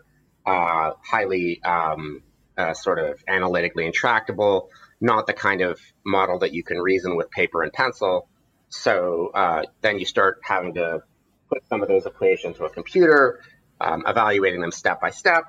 [0.47, 2.23] uh, highly um,
[2.57, 7.31] uh, sort of analytically intractable, not the kind of model that you can reason with
[7.31, 8.29] paper and pencil.
[8.69, 11.01] So uh, then you start having to
[11.49, 13.41] put some of those equations to a computer,
[13.81, 15.45] um, evaluating them step by step,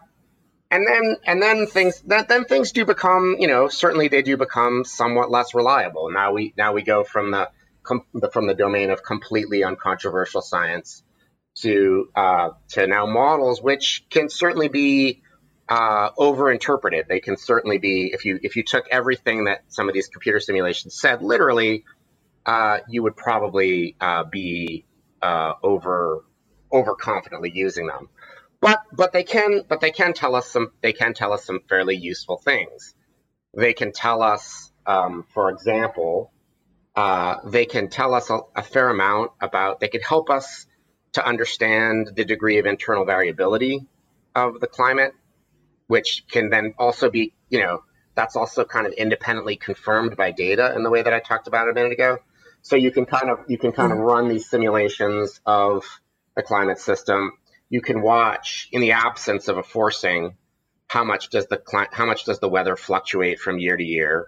[0.72, 4.38] and then and then things that then things do become you know certainly they do
[4.38, 6.12] become somewhat less reliable.
[6.12, 7.50] Now we now we go from the,
[7.84, 11.04] com, from the domain of completely uncontroversial science
[11.56, 15.22] to uh, to now models which can certainly be
[15.70, 17.08] uh, overinterpreted.
[17.08, 20.40] They can certainly be if you if you took everything that some of these computer
[20.40, 21.86] simulations said literally,
[22.46, 24.86] uh, you would probably uh, be
[25.22, 26.24] uh, over
[26.74, 28.10] overconfidently using them.
[28.62, 31.62] But but they can but they can tell us some they can tell us some
[31.70, 32.94] fairly useful things.
[33.56, 36.32] They can tell us, um, for example,
[36.96, 39.80] uh, they can tell us a, a fair amount about.
[39.80, 40.66] They can help us
[41.14, 43.88] to understand the degree of internal variability
[44.36, 45.14] of the climate,
[45.88, 50.74] which can then also be you know that's also kind of independently confirmed by data
[50.76, 52.18] in the way that I talked about a minute ago.
[52.62, 54.08] So you can kind of you can kind of mm-hmm.
[54.08, 55.86] run these simulations of
[56.36, 57.32] the climate system
[57.70, 60.36] you can watch in the absence of a forcing
[60.88, 64.28] how much does the how much does the weather fluctuate from year to year?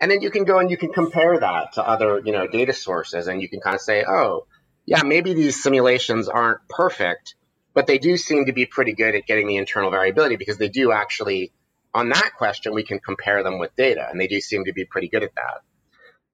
[0.00, 2.74] And then you can go and you can compare that to other you know data
[2.74, 4.46] sources and you can kind of say oh
[4.86, 7.36] yeah maybe these simulations aren't perfect
[7.72, 10.68] but they do seem to be pretty good at getting the internal variability because they
[10.68, 11.52] do actually
[11.94, 14.84] on that question we can compare them with data and they do seem to be
[14.84, 15.62] pretty good at that.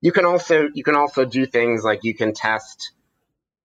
[0.01, 2.93] You can also you can also do things like you can test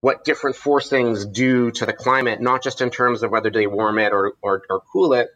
[0.01, 3.97] what different forcings do to the climate, not just in terms of whether they warm
[3.97, 5.29] it or, or, or cool it,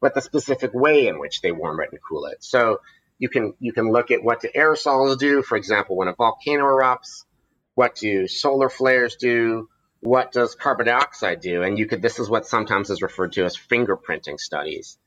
[0.00, 2.42] but the specific way in which they warm it and cool it.
[2.42, 2.80] So
[3.18, 6.64] you can you can look at what do aerosols do, for example, when a volcano
[6.64, 7.24] erupts,
[7.74, 9.68] what do solar flares do,
[10.00, 13.44] what does carbon dioxide do, and you could this is what sometimes is referred to
[13.44, 14.98] as fingerprinting studies,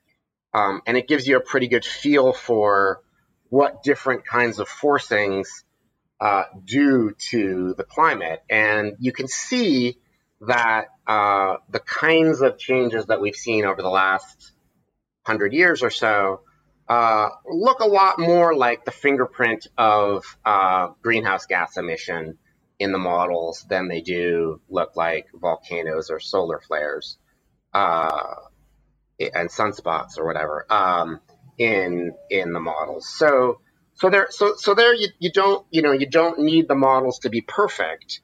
[0.54, 3.02] um, and it gives you a pretty good feel for
[3.50, 5.48] what different kinds of forcings
[6.20, 8.42] uh, do to the climate.
[8.50, 9.98] And you can see
[10.42, 14.52] that uh, the kinds of changes that we've seen over the last
[15.26, 16.42] hundred years or so
[16.88, 22.38] uh, look a lot more like the fingerprint of uh, greenhouse gas emission
[22.80, 27.18] in the models than they do look like volcanoes or solar flares
[27.74, 28.36] uh,
[29.20, 31.20] and sunspots or whatever um,
[31.58, 33.08] in in the models.
[33.08, 33.60] So
[34.00, 37.20] so there, so so there, you, you don't you know you don't need the models
[37.20, 38.22] to be perfect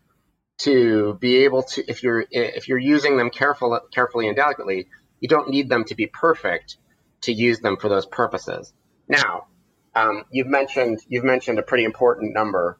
[0.59, 4.87] to be able to if you're if you're using them careful, carefully and delicately,
[5.19, 6.77] you don't need them to be perfect
[7.21, 8.73] to use them for those purposes.
[9.07, 9.47] Now,
[9.93, 12.79] um, you've mentioned you've mentioned a pretty important number.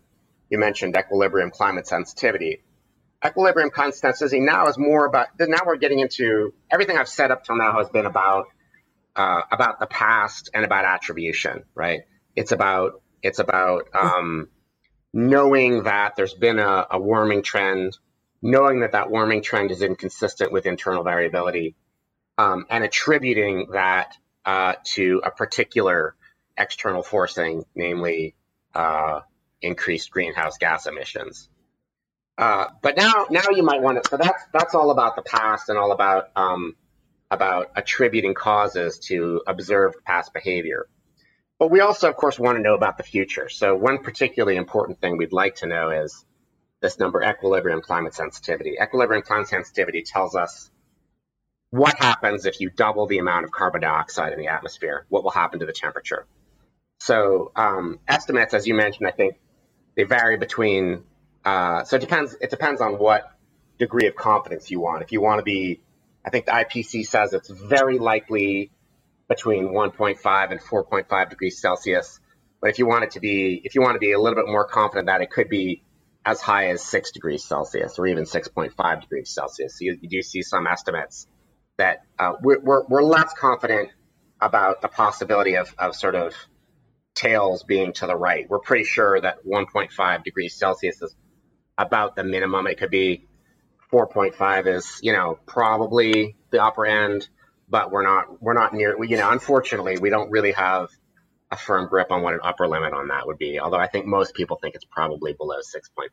[0.49, 2.63] You mentioned equilibrium climate sensitivity.
[3.25, 7.58] Equilibrium sensitivity now is more about now we're getting into everything I've said up till
[7.58, 8.45] now has been about
[9.17, 12.01] uh, about the past and about attribution, right?
[12.36, 14.50] It's about it's about um,
[15.13, 17.98] knowing that there's been a, a, warming trend,
[18.41, 21.76] knowing that that warming trend is inconsistent with internal variability,
[22.38, 26.15] um, and attributing that uh, to a particular
[26.58, 28.36] external forcing, namely
[28.76, 29.21] uh,
[29.62, 31.50] increased greenhouse gas emissions.
[32.38, 34.10] Uh, but now, now you might want to.
[34.10, 36.76] So that's that's all about the past and all about um,
[37.32, 40.88] about attributing causes to observed past behavior.
[41.65, 43.49] But we also, of course, want to know about the future.
[43.49, 46.23] So one particularly important thing we'd like to know is
[46.80, 48.75] this number, equilibrium climate sensitivity.
[48.80, 50.69] Equilibrium climate sensitivity tells us
[51.71, 55.08] what happens if you double the amount of carbon dioxide in the atmosphere.
[55.10, 56.28] What will happen to the temperature?
[56.99, 59.39] So um, estimates, as you mentioned, I think
[59.95, 61.04] they vary between.
[61.43, 62.38] Uh, so it depends.
[62.39, 63.23] It depends on what
[63.80, 65.01] degree of confidence you want.
[65.01, 65.82] If you want to be,
[66.23, 68.69] I think the IPCC says it's very likely
[69.27, 72.19] between 1.5 and 4.5 degrees Celsius.
[72.61, 74.47] But if you want it to be, if you want to be a little bit
[74.47, 75.83] more confident that it could be
[76.25, 79.77] as high as six degrees Celsius or even 6.5 degrees Celsius.
[79.77, 81.27] So you, you do see some estimates
[81.77, 83.89] that uh, we're, we're, we're, less confident
[84.41, 86.33] about the possibility of, of sort of
[87.13, 88.49] tails being to the right.
[88.49, 91.15] We're pretty sure that 1.5 degrees Celsius is
[91.77, 92.65] about the minimum.
[92.67, 93.27] It could be
[93.91, 97.27] 4.5 is, you know, probably the upper end,
[97.69, 100.89] but we're not, we're not near, you know, unfortunately, we don't really have
[101.51, 103.60] a firm grip on what an upper limit on that would be.
[103.60, 106.10] Although I think most people think it's probably below 6.5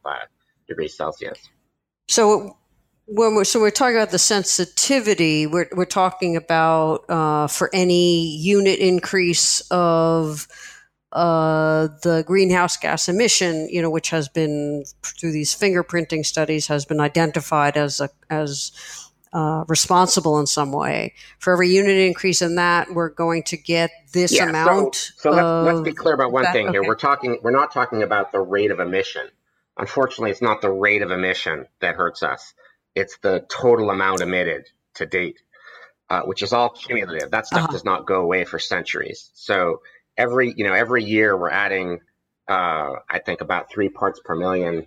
[0.69, 1.39] degrees Celsius.
[2.09, 2.57] So
[3.07, 8.37] when we're so we're talking about the sensitivity, we're we're talking about uh, for any
[8.37, 10.47] unit increase of
[11.13, 16.85] uh, the greenhouse gas emission, you know, which has been through these fingerprinting studies has
[16.85, 18.73] been identified as a as
[19.33, 21.15] uh, responsible in some way.
[21.39, 24.95] For every unit increase in that, we're going to get this yeah, amount.
[24.95, 26.81] So, so let's, let's, be clear about one that, thing here.
[26.81, 26.89] Okay.
[26.89, 27.39] We're talking.
[27.43, 29.29] We're not talking about the rate of emission.
[29.79, 32.53] Unfortunately, it's not the rate of emission that hurts us
[32.95, 35.41] it's the total amount emitted to date,
[36.11, 37.31] uh, which is all cumulative.
[37.31, 37.73] That stuff uh-huh.
[37.73, 39.31] does not go away for centuries.
[39.35, 39.81] So
[40.17, 42.01] every you know every year we're adding,
[42.49, 44.87] uh, I think about three parts per million.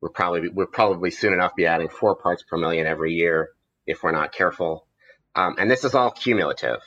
[0.00, 3.50] We're probably we'll probably soon enough be adding four parts per million every year
[3.86, 4.86] if we're not careful.
[5.34, 6.80] Um, and this is all cumulative.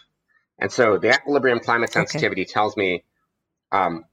[0.59, 2.51] And so the equilibrium climate sensitivity okay.
[2.51, 3.03] tells me
[3.71, 4.05] um,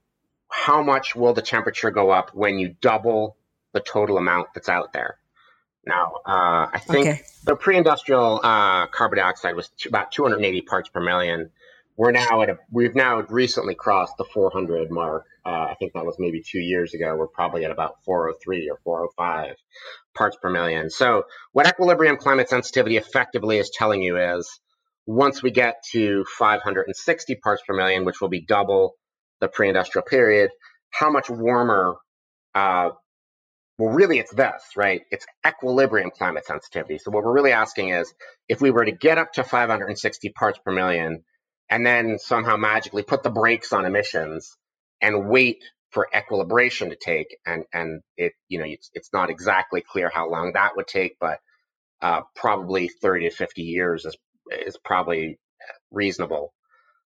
[0.48, 3.36] how much will the temperature go up when you double
[3.72, 5.18] the total amount that's out there
[5.86, 6.12] now.
[6.26, 7.22] Uh, I think okay.
[7.44, 11.50] the pre-industrial uh, carbon dioxide was t- about 280 parts per million.
[11.96, 15.26] We're now at a we've now recently crossed the 400 mark.
[15.44, 17.14] Uh, I think that was maybe two years ago.
[17.16, 19.56] We're probably at about 403 or 405
[20.14, 20.90] parts per million.
[20.90, 24.48] So what equilibrium climate sensitivity effectively is telling you is
[25.06, 28.94] once we get to 560 parts per million, which will be double
[29.40, 30.50] the pre-industrial period,
[30.90, 31.96] how much warmer
[32.54, 32.90] uh,
[33.80, 35.00] well, really, it's this, right?
[35.10, 36.98] It's equilibrium climate sensitivity.
[36.98, 38.12] So, what we're really asking is
[38.46, 41.24] if we were to get up to 560 parts per million
[41.70, 44.56] and then somehow magically put the brakes on emissions
[45.00, 49.80] and wait for equilibration to take, and, and it, you know, it's, it's not exactly
[49.80, 51.38] clear how long that would take, but
[52.02, 54.16] uh, probably 30 to 50 years is,
[54.50, 55.38] is probably
[55.90, 56.52] reasonable.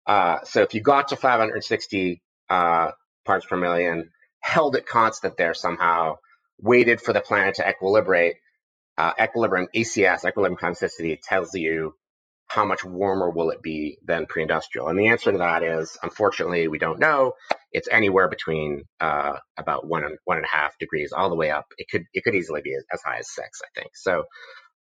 [0.07, 2.91] Uh, so, if you got to 560 uh,
[3.25, 6.17] parts per million, held it constant there somehow,
[6.61, 8.35] waited for the planet to equilibrate,
[8.97, 11.95] uh, equilibrium ECS, equilibrium consistency, tells you
[12.49, 14.89] how much warmer will it be than pre-industrial.
[14.89, 17.33] And the answer to that is, unfortunately, we don't know.
[17.73, 21.51] It's anywhere between uh, about one and one and a half degrees all the way
[21.51, 21.67] up.
[21.77, 23.97] It could it could easily be as high as six, I think.
[23.97, 24.25] So,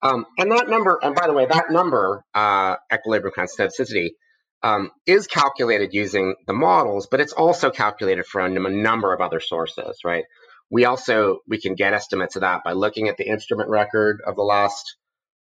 [0.02, 4.14] um, and that number, and by the way, that number, uh, equilibrium consistency,
[4.62, 9.40] um, is calculated using the models, but it's also calculated from a number of other
[9.40, 10.24] sources, right?
[10.70, 14.36] We also we can get estimates of that by looking at the instrument record of
[14.36, 14.96] the last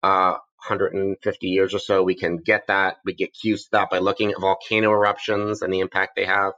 [0.02, 2.02] uh, 150 years or so.
[2.02, 2.96] We can get that.
[3.04, 6.52] We get cues to that by looking at volcano eruptions and the impact they have.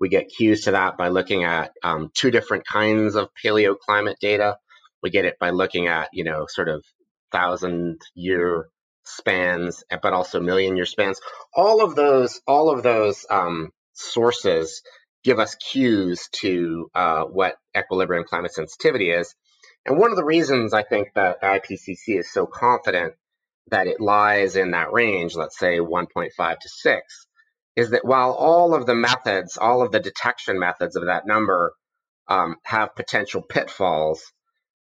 [0.00, 4.58] We get cues to that by looking at um, two different kinds of paleoclimate data.
[5.02, 6.84] We get it by looking at you know sort of
[7.32, 8.68] thousand year
[9.04, 11.20] spans, but also million year spans.
[11.54, 14.82] All of those, all of those um, sources
[15.24, 19.34] give us cues to uh, what equilibrium climate sensitivity is.
[19.84, 23.14] And one of the reasons I think that IPCC is so confident
[23.70, 27.26] that it lies in that range, let's say 1.5 to 6,
[27.76, 31.72] is that while all of the methods, all of the detection methods of that number
[32.28, 34.22] um, have potential pitfalls,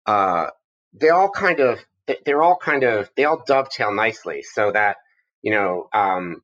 [0.06, 0.48] uh,
[0.94, 1.78] they all kind of
[2.24, 4.96] they're all kind of they all dovetail nicely so that
[5.42, 6.42] you know um,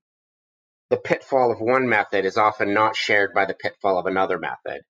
[0.90, 4.82] the pitfall of one method is often not shared by the pitfall of another method.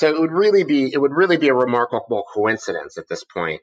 [0.00, 3.60] So it would really be it would really be a remarkable coincidence at this point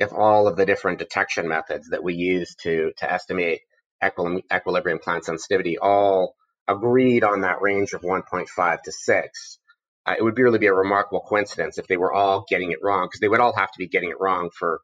[0.00, 3.60] if all of the different detection methods that we use to to estimate
[4.02, 6.34] equilibrium climate sensitivity all
[6.66, 9.58] agreed on that range of 1.5 to 6.
[10.06, 13.06] uh, it would really be a remarkable coincidence if they were all getting it wrong
[13.06, 14.80] because they would all have to be getting it wrong for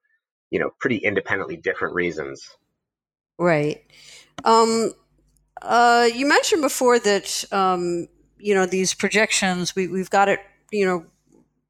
[0.50, 2.48] you know pretty independently different reasons
[3.38, 3.82] right
[4.44, 4.92] um,
[5.62, 8.06] uh, you mentioned before that um,
[8.38, 10.40] you know these projections we, we've got it
[10.70, 11.06] you know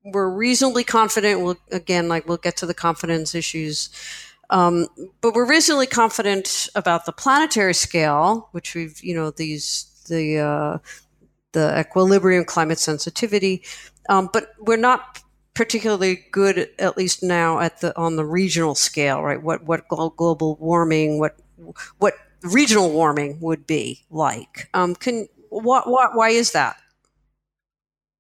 [0.07, 1.41] we're reasonably confident.
[1.41, 3.91] We'll again like we'll get to the confidence issues.
[4.49, 4.87] Um,
[5.21, 10.79] but we're reasonably confident about the planetary scale which we've you know these the uh,
[11.53, 13.65] the equilibrium climate sensitivity.
[14.09, 15.21] Um, but we're not
[15.55, 19.43] particularly good at least now at the on the regional scale right?
[19.43, 21.37] What what global warming what
[21.99, 24.69] what regional warming would be like.
[24.75, 26.77] Um, can what, what why is that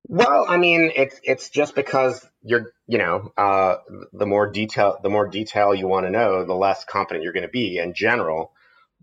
[0.08, 3.76] well, I mean, it's it's just because you're, you know, uh,
[4.12, 7.42] the more detail the more detail you want to know, the less confident you're going
[7.46, 8.52] to be in general.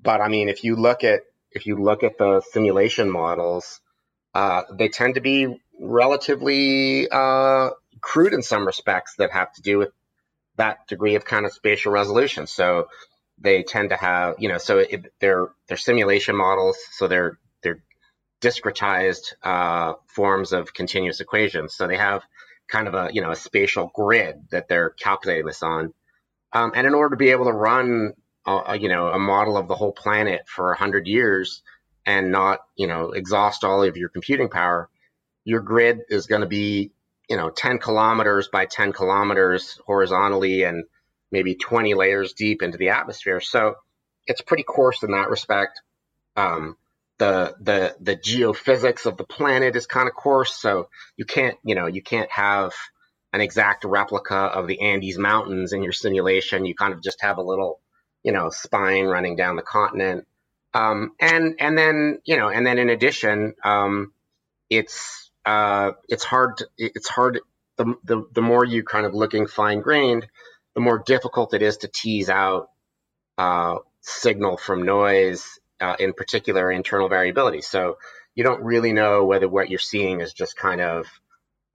[0.02, 3.82] But I mean, if you look at if you look at the simulation models,
[4.34, 9.78] uh, they tend to be relatively uh, crude in some respects that have to do
[9.78, 9.90] with
[10.58, 12.48] that degree of kind of spatial resolution.
[12.48, 12.88] So
[13.40, 17.38] they tend to have, you know, so it, they're they're simulation models, so they're
[18.44, 21.74] discretized uh, forms of continuous equations.
[21.74, 22.24] So they have
[22.68, 25.94] kind of a you know a spatial grid that they're calculating this on.
[26.52, 28.14] Um, and in order to be able to run
[28.46, 31.64] a, a, you know a model of the whole planet for 100 years
[32.06, 34.90] and not you know exhaust all of your computing power,
[35.46, 36.92] your grid is going to be
[37.30, 40.84] you know 10 kilometers by 10 kilometers horizontally and
[41.32, 43.40] maybe 20 layers deep into the atmosphere.
[43.40, 43.76] So
[44.28, 45.82] it's pretty coarse in that respect.
[46.36, 46.78] Um,
[47.18, 51.76] the the the geophysics of the planet is kind of coarse, so you can't you
[51.76, 52.74] know you can't have
[53.32, 56.66] an exact replica of the Andes Mountains in your simulation.
[56.66, 57.80] You kind of just have a little
[58.24, 60.28] you know spine running down the continent,
[60.74, 64.12] um, and and then you know and then in addition, um,
[64.70, 67.40] it's uh, it's hard to, it's hard
[67.78, 70.28] the, the the more you kind of looking fine grained,
[70.74, 72.70] the more difficult it is to tease out
[73.38, 77.62] uh, signal from noise uh, in particular internal variability.
[77.62, 77.98] So
[78.36, 81.06] you don't really know whether what you're seeing is just kind of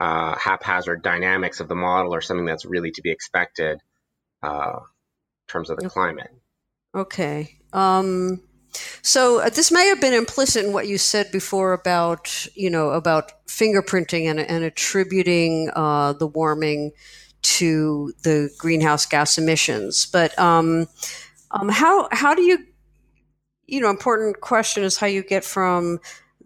[0.00, 3.80] uh, haphazard dynamics of the model or something that's really to be expected
[4.42, 6.30] uh, in terms of the climate.
[6.94, 7.58] Okay.
[7.72, 8.40] Um,
[9.02, 12.90] so uh, this may have been implicit in what you said before about you know
[12.90, 16.92] about fingerprinting and, and attributing uh, the warming
[17.42, 20.86] to the greenhouse gas emissions, but um,
[21.50, 22.58] um, how how do you
[23.68, 26.00] you know, important question is how you get from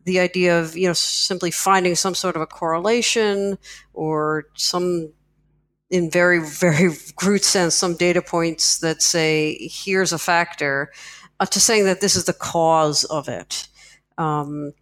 [0.04, 3.56] the idea of you know simply finding some sort of a correlation
[3.94, 5.12] or some
[5.88, 10.90] in very very crude sense some data points that say here's a factor
[11.38, 13.68] uh, to saying that this is the cause of it.
[14.18, 14.72] Um,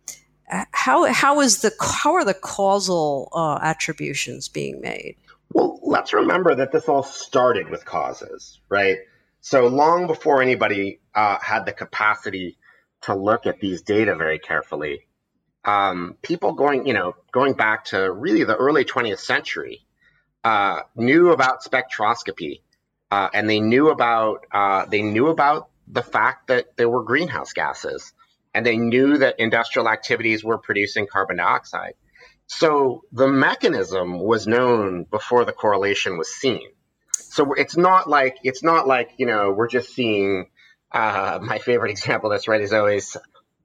[0.72, 5.16] how how is the how are the causal uh, attributions being made?
[5.52, 8.98] Well let's remember that this all started with causes right
[9.40, 12.58] so long before anybody uh, had the capacity
[13.02, 15.06] to look at these data very carefully,
[15.64, 19.86] um, people going, you know, going back to really the early 20th century,
[20.44, 22.60] uh, knew about spectroscopy,
[23.10, 27.52] uh, and they knew about uh, they knew about the fact that there were greenhouse
[27.52, 28.12] gases,
[28.54, 31.94] and they knew that industrial activities were producing carbon dioxide.
[32.46, 36.70] So the mechanism was known before the correlation was seen
[37.30, 40.46] so it's not like it's not like you know we're just seeing
[40.92, 43.16] uh, my favorite example that's right is always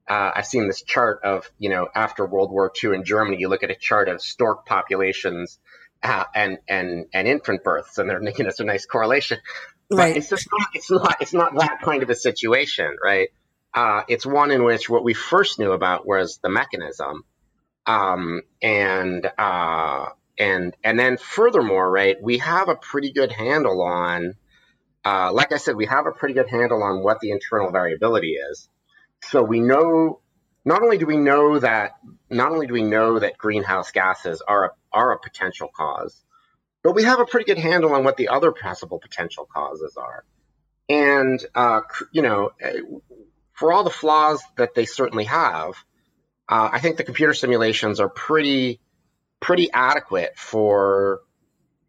[0.07, 3.49] uh, I've seen this chart of you know after World War II in Germany you
[3.49, 5.59] look at a chart of stork populations
[6.03, 9.39] uh, and and and infant births and they're making us a nice correlation.
[9.91, 10.13] Right.
[10.13, 13.30] but it's just not it's not it's not that kind of a situation right?
[13.74, 17.24] Uh, it's one in which what we first knew about was the mechanism
[17.86, 20.05] um, and uh,
[20.38, 24.36] and and then furthermore, right, we have a pretty good handle on,
[25.04, 28.34] uh, like I said, we have a pretty good handle on what the internal variability
[28.34, 28.68] is.
[29.24, 30.20] So we know
[30.66, 31.94] not only do we know that
[32.30, 36.24] not only do we know that greenhouse gases are a, are a potential cause,
[36.84, 40.26] but we have a pretty good handle on what the other possible potential causes are.
[40.90, 41.82] And uh,
[42.12, 42.82] you know, eh,
[43.54, 45.76] for all the flaws that they certainly have,
[46.50, 48.80] uh, I think the computer simulations are pretty
[49.40, 51.22] pretty adequate for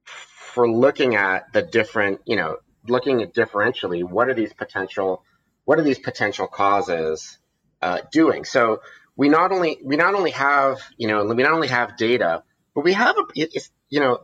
[0.04, 2.56] for looking at the different, you know,
[2.88, 5.22] looking at differentially what are these potential
[5.64, 7.38] what are these potential causes
[7.82, 8.44] uh, doing?
[8.44, 8.80] So
[9.16, 12.42] we not only we not only have you know we not only have data,
[12.74, 14.20] but we have a it's, you know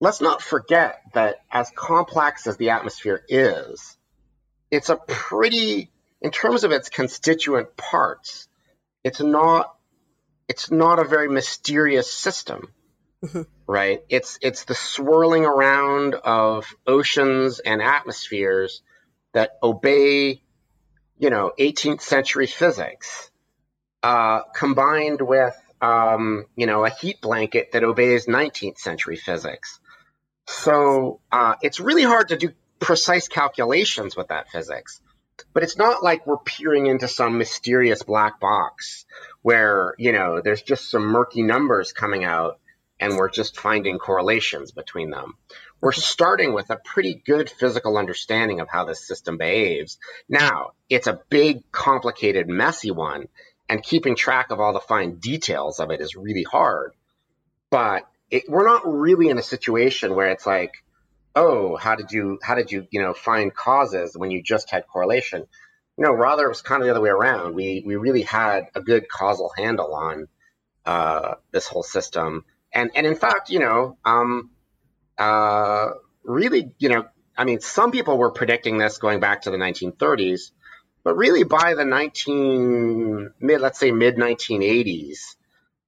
[0.00, 3.96] let's not forget that as complex as the atmosphere is,
[4.70, 8.48] it's a pretty in terms of its constituent parts,
[9.02, 9.74] it's not
[10.48, 12.72] it's not a very mysterious system.
[13.24, 13.42] Mm-hmm.
[13.66, 14.02] Right?
[14.08, 18.82] It's it's the swirling around of oceans and atmospheres
[19.32, 20.42] that obey,
[21.18, 23.30] you know, 18th century physics,
[24.02, 29.80] uh, combined with um, you know, a heat blanket that obeys 19th century physics.
[30.46, 35.00] So uh, it's really hard to do precise calculations with that physics.
[35.52, 39.04] But it's not like we're peering into some mysterious black box
[39.44, 42.60] where, you know, there's just some murky numbers coming out
[42.98, 45.34] and we're just finding correlations between them.
[45.82, 49.98] We're starting with a pretty good physical understanding of how this system behaves.
[50.30, 53.28] Now, it's a big, complicated, messy one,
[53.68, 56.94] and keeping track of all the fine details of it is really hard.
[57.68, 60.72] But it, we're not really in a situation where it's like,
[61.36, 64.86] oh, how did you how did you you know find causes when you just had
[64.86, 65.46] correlation?
[65.96, 67.54] Know, rather it was kind of the other way around.
[67.54, 70.26] We we really had a good causal handle on
[70.84, 74.50] uh, this whole system, and and in fact, you know, um,
[75.16, 75.90] uh,
[76.24, 77.04] really, you know,
[77.36, 80.50] I mean, some people were predicting this going back to the 1930s,
[81.04, 85.36] but really by the 19 mid, let's say mid 1980s,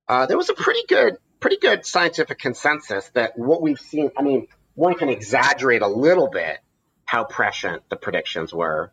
[0.08, 4.10] uh, there was a pretty good pretty good scientific consensus that what we've seen.
[4.16, 6.58] I mean, one can exaggerate a little bit
[7.04, 8.92] how prescient the predictions were.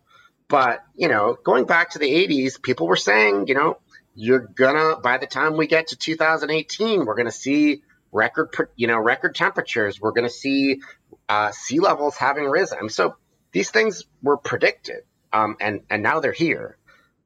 [0.54, 3.80] But, you know, going back to the 80s, people were saying, you know,
[4.14, 7.82] you're gonna, by the time we get to 2018, we're gonna see
[8.12, 10.00] record, you know, record temperatures.
[10.00, 10.82] We're gonna see
[11.28, 12.90] uh, sea levels having risen.
[12.90, 13.16] So
[13.52, 15.02] these things were predicted,
[15.32, 16.78] um, and and now they're here.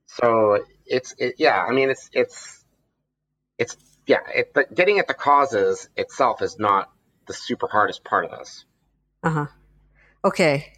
[0.06, 2.64] So it's it, yeah, I mean it's it's
[3.58, 3.76] it's
[4.06, 6.90] yeah, it, but getting at the causes itself is not
[7.26, 8.64] the super hardest part of this.
[9.22, 9.46] Uh huh.
[10.24, 10.72] Okay.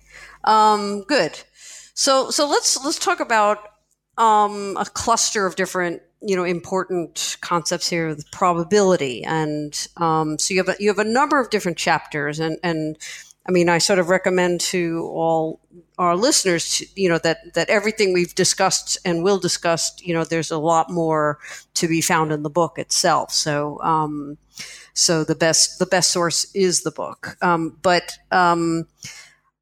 [0.44, 1.40] Um, good.
[2.00, 3.60] So so let's let's talk about
[4.18, 10.54] um, a cluster of different you know important concepts here the probability and um, so
[10.54, 12.98] you have a, you have a number of different chapters and and
[13.46, 15.60] I mean, I sort of recommend to all
[15.98, 20.24] our listeners, to, you know, that that everything we've discussed and will discuss, you know,
[20.24, 21.40] there's a lot more
[21.74, 23.34] to be found in the book itself.
[23.34, 24.38] So, um,
[24.94, 27.36] so the best the best source is the book.
[27.42, 28.86] Um, but um,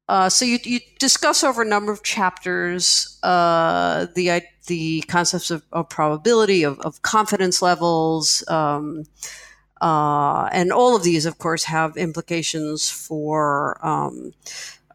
[0.08, 5.62] uh, so you, you discuss over a number of chapters uh, the the concepts of,
[5.72, 8.46] of probability of, of, confidence levels.
[8.48, 9.04] Um,
[9.80, 14.32] uh, and all of these, of course, have implications for um,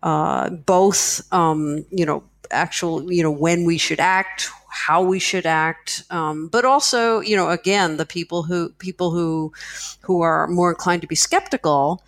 [0.03, 5.45] uh, both, um, you know, actual, you know, when we should act, how we should
[5.45, 9.53] act, um, but also, you know, again, the people who people who
[10.01, 12.03] who are more inclined to be skeptical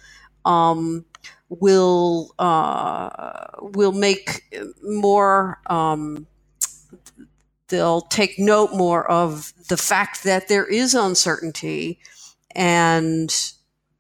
[0.46, 1.06] um,
[1.50, 4.44] will uh, will make
[4.84, 5.60] more.
[5.68, 6.28] Um,
[7.68, 12.00] they'll take note more of the fact that there is uncertainty
[12.56, 13.54] and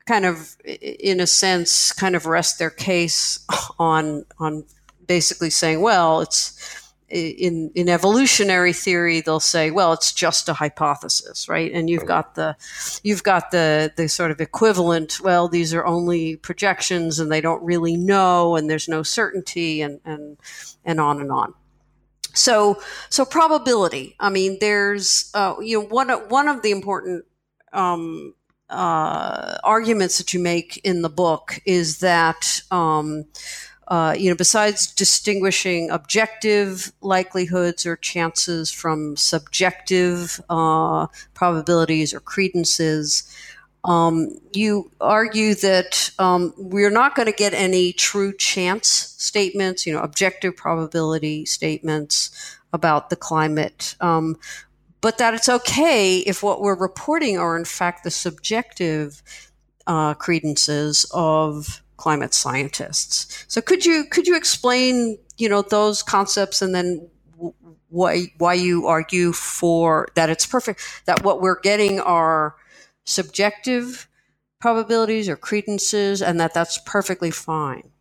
[0.06, 3.43] kind of in a sense kind of rest their case
[3.80, 4.64] on on
[5.08, 11.47] basically saying well it's in in evolutionary theory they'll say well it's just a hypothesis
[11.47, 11.72] right?
[11.72, 12.56] And you've got the
[13.03, 17.64] you've got the the sort of equivalent well these are only projections and they don't
[17.64, 20.38] really know and there's no certainty and and
[20.84, 21.53] and on and on.
[22.34, 27.26] So so probability i mean there's uh, you know one one of the important
[27.72, 28.34] um,
[28.70, 33.26] uh, arguments that you make in the book is that um,
[33.88, 43.24] uh, you know besides distinguishing objective likelihoods or chances from subjective uh, probabilities or credences
[43.84, 49.94] um, you argue that um, we're not going to get any true chance statements you
[49.94, 54.36] know objective probability statements about the climate um,
[55.02, 59.22] but that it's okay if what we're reporting are in fact the subjective
[59.88, 63.46] uh, credences of climate scientists.
[63.48, 67.10] So could you could you explain you know those concepts and then
[67.89, 72.56] why why you argue for that it's perfect that what we're getting are
[73.06, 74.08] subjective
[74.60, 77.91] probabilities or credences and that that's perfectly fine.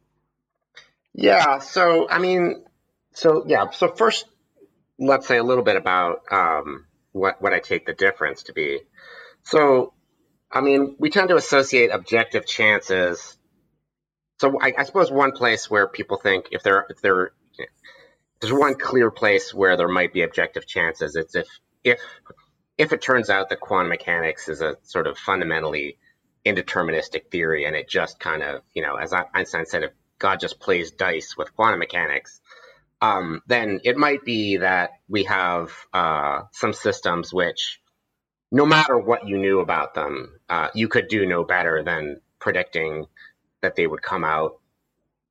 [1.13, 1.59] Yeah.
[1.59, 2.65] So I mean,
[3.13, 3.71] so yeah.
[3.71, 4.27] So first,
[4.99, 8.81] let's say a little bit about um, what what I take the difference to be.
[9.45, 9.93] So,
[10.51, 13.37] I mean, we tend to associate objective chances.
[14.45, 17.31] So, I, I suppose one place where people think if there if there
[18.41, 21.49] there's one clear place where there might be objective chances, it's if
[21.83, 22.01] if
[22.77, 25.97] if it turns out that quantum mechanics is a sort of fundamentally
[26.45, 30.61] indeterministic theory and it just kind of you know as Einstein said if God just
[30.61, 32.43] plays dice with quantum mechanics
[33.01, 37.81] um, then it might be that we have uh, some systems which
[38.53, 43.07] no matter what you knew about them, uh, you could do no better than predicting
[43.65, 44.61] that they would come out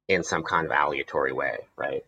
[0.07, 2.03] in some kind of aleatory way, right?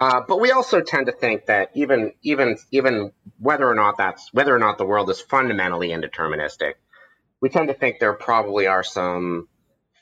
[0.00, 4.32] Uh, but we also tend to think that even even even whether or not that's
[4.32, 6.74] whether or not the world is fundamentally indeterministic,
[7.40, 9.48] we tend to think there probably are some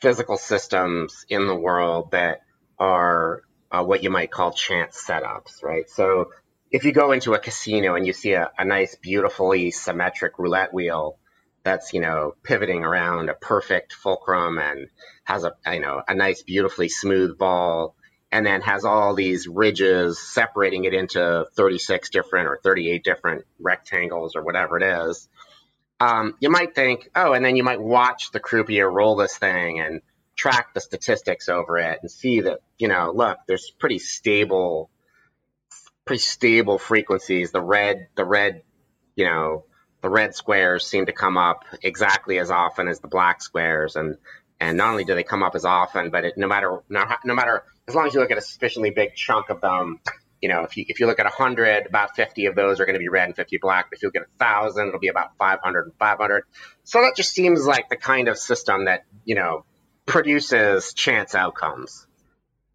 [0.00, 2.40] physical systems in the world that
[2.78, 5.88] are uh, what you might call chance setups, right?
[5.90, 6.30] So
[6.70, 10.72] if you go into a casino and you see a, a nice, beautifully symmetric roulette
[10.72, 11.18] wheel
[11.62, 14.88] that's you know pivoting around a perfect fulcrum and
[15.30, 17.94] has a you know a nice, beautifully smooth ball
[18.32, 24.36] and then has all these ridges separating it into 36 different or 38 different rectangles
[24.36, 25.28] or whatever it is.
[25.98, 29.80] Um, you might think, oh, and then you might watch the croupier roll this thing
[29.80, 30.00] and
[30.36, 34.90] track the statistics over it and see that, you know, look, there's pretty stable,
[36.04, 37.50] pretty stable frequencies.
[37.50, 38.62] The red, the red,
[39.16, 39.64] you know,
[40.02, 43.96] the red squares seem to come up exactly as often as the black squares.
[43.96, 44.16] And,
[44.60, 47.34] and not only do they come up as often, but it, no matter, no, no
[47.34, 50.00] matter as long as you look at a sufficiently big chunk of them,
[50.40, 52.94] you know, if you if you look at 100, about 50 of those are going
[52.94, 53.88] to be red and 50 black.
[53.92, 56.44] If you look at 1,000, it'll be about 500 and 500.
[56.84, 59.64] So that just seems like the kind of system that, you know,
[60.06, 62.06] produces chance outcomes.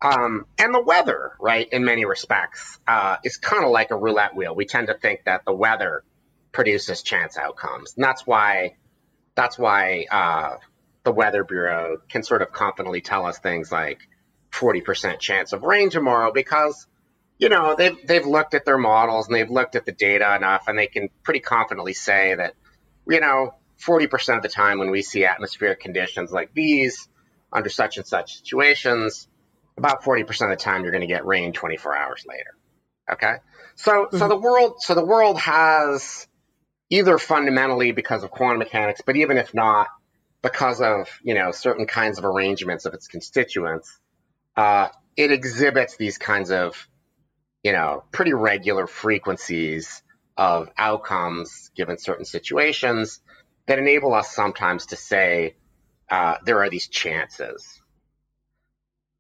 [0.02, 4.36] Um, and the weather, right, in many respects, uh, is kind of like a roulette
[4.36, 4.56] wheel.
[4.56, 6.04] We tend to think that the weather
[6.52, 7.96] produces chance outcomes.
[7.96, 8.76] And that's why,
[9.36, 10.58] that's why uh,
[11.06, 14.00] the Weather Bureau can sort of confidently tell us things like,
[14.56, 16.88] 40% chance of rain tomorrow because
[17.38, 20.68] you know they've they've looked at their models and they've looked at the data enough
[20.68, 22.54] and they can pretty confidently say that
[23.08, 23.54] you know
[23.86, 27.10] 40% of the time when we see atmospheric conditions like these
[27.52, 29.28] under such and such situations
[29.78, 32.56] about 40% of the time you're going to get rain 24 hours later
[33.12, 33.36] okay
[33.76, 34.18] so mm-hmm.
[34.18, 36.26] so the world so the world has
[36.90, 39.88] either fundamentally because of quantum mechanics but even if not
[40.46, 44.00] because of you know certain kinds of arrangements of its constituents
[44.56, 44.88] uh,
[45.18, 46.88] it exhibits these kinds of,
[47.64, 50.02] you know, pretty regular frequencies
[50.38, 53.22] of outcomes given certain situations
[53.68, 55.56] that enable us sometimes to say
[56.10, 57.82] uh, there are these chances.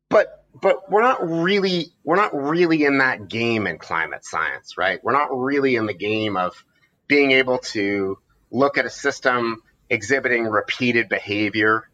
[0.10, 5.04] But but we're not really we're not really in that game in climate science, right?
[5.04, 6.64] We're not really in the game of
[7.08, 8.18] being able to
[8.52, 11.90] look at a system exhibiting repeated behavior.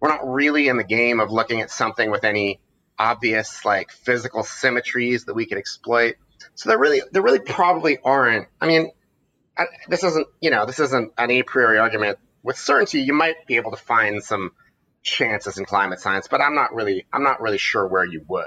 [0.00, 2.60] We're not really in the game of looking at something with any
[2.98, 6.16] obvious like physical symmetries that we could exploit.
[6.54, 8.48] So there really, there really probably aren't.
[8.60, 8.90] I mean,
[9.56, 12.18] I, this isn't, you know, this isn't an a priori argument.
[12.42, 14.52] With certainty, you might be able to find some
[15.02, 18.44] chances in climate science, but I'm not really, I'm not really sure where you would.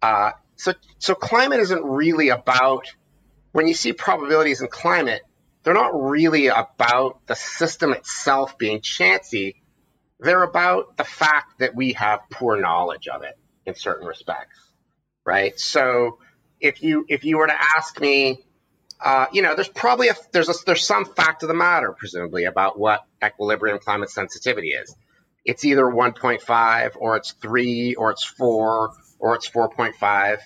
[0.00, 2.86] Uh, so, so climate isn't really about
[3.52, 5.22] when you see probabilities in climate.
[5.62, 9.62] They're not really about the system itself being chancy.
[10.18, 14.58] They're about the fact that we have poor knowledge of it in certain respects,
[15.24, 15.58] right?
[15.58, 16.18] So
[16.60, 18.40] if you if you were to ask me,
[19.00, 22.44] uh, you know, there's probably a there's a, there's some fact of the matter, presumably,
[22.44, 24.94] about what equilibrium climate sensitivity is.
[25.44, 30.38] It's either 1.5 or it's three or it's four or it's 4.5.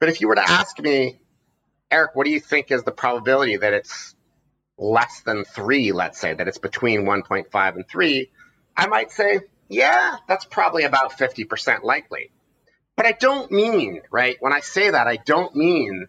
[0.00, 1.20] But if you were to ask me,
[1.90, 4.14] Eric, what do you think is the probability that it's
[4.78, 8.30] less than three, let's say, that it's between 1.5 and three,
[8.76, 12.30] I might say, yeah, that's probably about 50% likely.
[12.96, 14.36] But I don't mean, right?
[14.40, 16.06] When I say that, I don't mean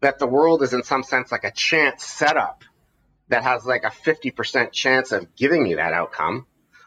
[0.00, 2.64] that the world is in some sense like a chance setup
[3.28, 6.46] that has like a 50% chance of giving me that outcome.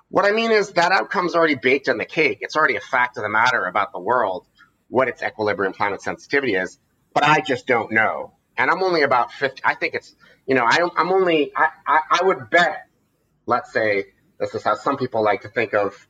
[0.09, 2.39] What I mean is that outcome's already baked in the cake.
[2.41, 4.45] It's already a fact of the matter about the world,
[4.87, 6.79] what its equilibrium climate sensitivity is,
[7.13, 8.34] but I just don't know.
[8.57, 9.61] And I'm only about 50.
[9.63, 12.87] I think it's, you know, I, am only, I, I, I, would bet,
[13.45, 14.05] let's say,
[14.39, 16.07] this is how some people like to think of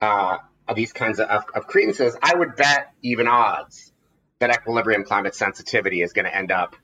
[0.00, 0.38] uh,
[0.68, 3.92] of these kinds of, of, of credences, I would bet even odds
[4.38, 6.76] that equilibrium climate sensitivity is going to end up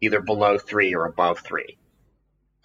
[0.00, 1.78] either below three or above three.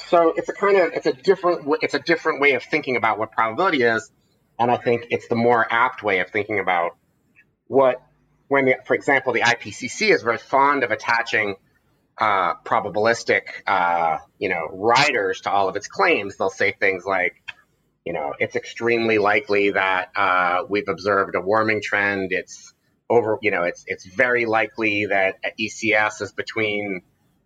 [0.08, 3.20] So it's a kind of it's a different it's a different way of thinking about
[3.20, 4.12] what probability is,
[4.58, 6.98] and I think it's the more apt way of thinking about
[7.68, 8.02] what
[8.52, 11.56] when the, for example the IPCC is very fond of attaching
[12.18, 16.36] uh, probabilistic uh, you know riders to all of its claims.
[16.38, 17.42] They'll say things like
[18.06, 22.32] you know, it's extremely likely that uh, we've observed a warming trend.
[22.32, 22.74] It's
[23.10, 27.02] over, you know, it's it's very likely that ECS is between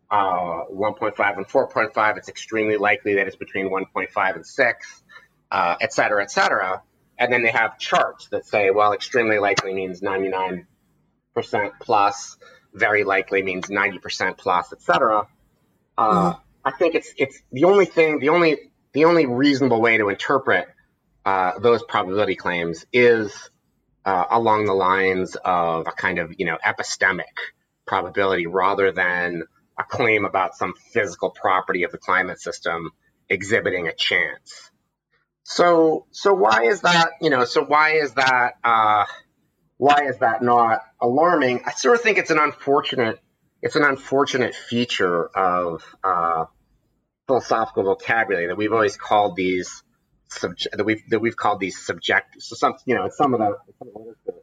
[0.10, 2.18] uh, 1.5 and 4.5.
[2.18, 5.04] It's extremely likely that it's between 1.5 and 6,
[5.52, 6.82] uh, et cetera, et cetera.
[7.20, 10.66] And then they have charts that say, well, extremely likely means 99%
[11.80, 12.38] plus,
[12.74, 15.28] very likely means 90% plus, et cetera.
[15.98, 16.40] Uh, mm-hmm.
[16.66, 18.58] I think it's it's the only thing, the only
[18.94, 20.68] the only reasonable way to interpret
[21.26, 23.50] uh, those probability claims is
[24.06, 27.24] uh, along the lines of a kind of you know epistemic
[27.86, 29.44] probability rather than
[29.78, 32.92] a claim about some physical property of the climate system
[33.30, 34.72] exhibiting a chance.
[35.44, 39.06] So so why is that you know so why is that uh,
[39.78, 41.62] why is that not alarming?
[41.66, 43.20] I sort of think it's an unfortunate
[43.62, 46.46] it's an unfortunate feature of uh,
[47.26, 49.84] philosophical vocabulary that we've always called these
[50.28, 52.42] subject that we've that we've called these subjective.
[52.42, 54.42] So some you know some of the some of the literature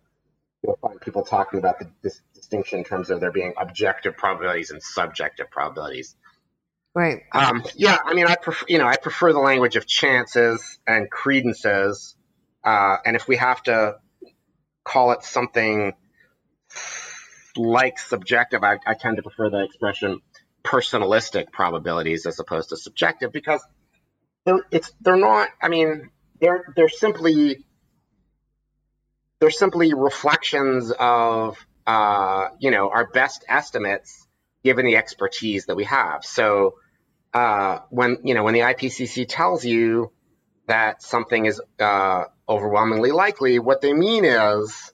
[0.63, 4.71] you'll find people talking about the this distinction in terms of there being objective probabilities
[4.71, 6.17] and subjective probabilities.
[6.95, 7.23] Right.
[7.33, 11.11] Um, yeah, I mean, I prefer you know I prefer the language of chances and
[11.11, 12.17] credences,
[12.65, 13.97] uh, and if we have to
[14.85, 15.95] call it something
[17.57, 20.21] like subjective, I, I tend to prefer the expression
[20.65, 23.61] personalistic probabilities as opposed to subjective because
[24.45, 25.49] they're, it's they're not.
[25.61, 26.11] I mean,
[26.41, 27.65] they're they're simply
[29.41, 34.27] they're simply reflections of uh, you know our best estimates
[34.65, 36.25] given the expertise that we have.
[36.25, 36.75] So
[37.35, 40.13] uh, when you know when the IPCC tells you
[40.67, 44.93] that something is uh, overwhelmingly likely, what they mean is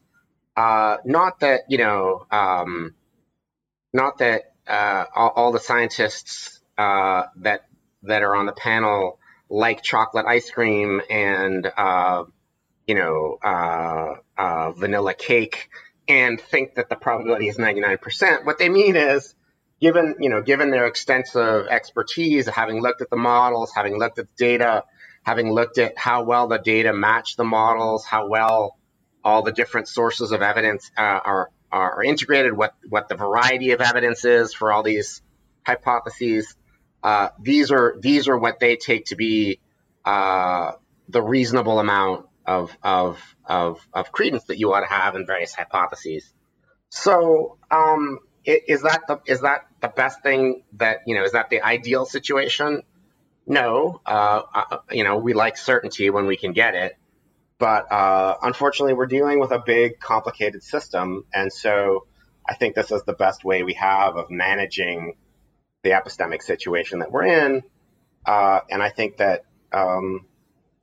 [0.56, 2.94] uh, not that you know, um,
[3.92, 7.66] not that uh, all, all, the scientists uh, that
[8.02, 9.18] that are on the panel
[9.50, 12.24] like chocolate ice cream and uh,
[12.86, 15.68] you know uh, uh, vanilla cake
[16.09, 18.46] and think that the probability is 99%.
[18.46, 19.34] What they mean is
[19.80, 24.26] given you know given their extensive expertise having looked at the models having looked at
[24.26, 24.84] the data
[25.29, 28.79] having looked at how well the data match the models how well
[29.24, 33.81] all the different sources of evidence uh, are, are integrated, what, what the variety of
[33.81, 35.22] evidence is for all these
[35.66, 36.57] hypotheses.
[37.03, 39.61] Uh, these are these are what they take to be
[40.05, 40.72] uh,
[41.09, 45.55] the reasonable amount of, of, of, of credence that you ought to have in various
[45.55, 46.33] hypotheses.
[46.89, 51.51] So um, is that the is that the best thing that you know is that
[51.51, 52.83] the ideal situation?
[53.49, 54.42] No, uh,
[54.90, 56.96] you know we like certainty when we can get it,
[57.59, 61.24] but uh, unfortunately, we're dealing with a big, complicated system.
[61.34, 62.07] And so
[62.49, 65.16] I think this is the best way we have of managing
[65.82, 67.62] the epistemic situation that we're in.
[68.24, 70.26] Uh, and I think that um,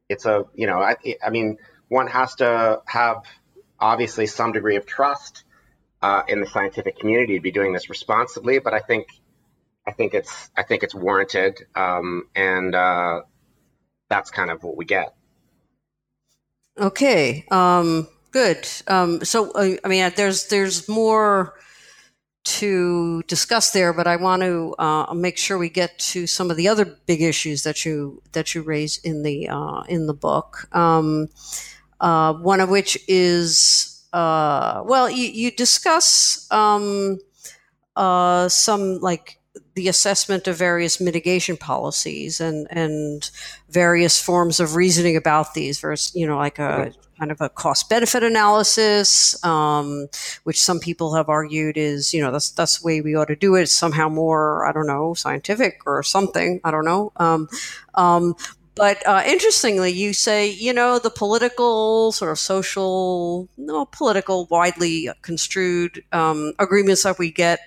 [0.09, 0.95] it's a, you know, I,
[1.25, 1.57] I, mean,
[1.87, 3.23] one has to have
[3.79, 5.43] obviously some degree of trust
[6.01, 8.59] uh, in the scientific community to be doing this responsibly.
[8.59, 9.07] But I think,
[9.87, 13.21] I think it's, I think it's warranted, um, and uh,
[14.09, 15.13] that's kind of what we get.
[16.77, 18.67] Okay, um, good.
[18.87, 21.53] Um, so, uh, I mean, there's there's more
[22.45, 26.57] to discuss there, but I want to uh, make sure we get to some of
[26.57, 30.67] the other big issues that you that you raise in the uh, in the book.
[30.75, 31.29] Um,
[32.01, 37.19] uh, one of which is well, you, you discuss um,
[37.95, 39.39] uh, some like
[39.75, 43.29] the assessment of various mitigation policies and and
[43.69, 47.89] various forms of reasoning about these versus you know like a kind of a cost
[47.89, 50.07] benefit analysis um,
[50.43, 53.35] which some people have argued is you know that's that's the way we ought to
[53.35, 53.63] do it.
[53.63, 56.59] It's somehow more i don't know scientific or something.
[56.63, 57.11] I don't know.
[57.17, 57.47] Um,
[57.95, 58.35] um,
[58.75, 65.09] but uh, interestingly, you say, you know, the political, sort of social, no, political, widely
[65.21, 67.59] construed um, agreements that we get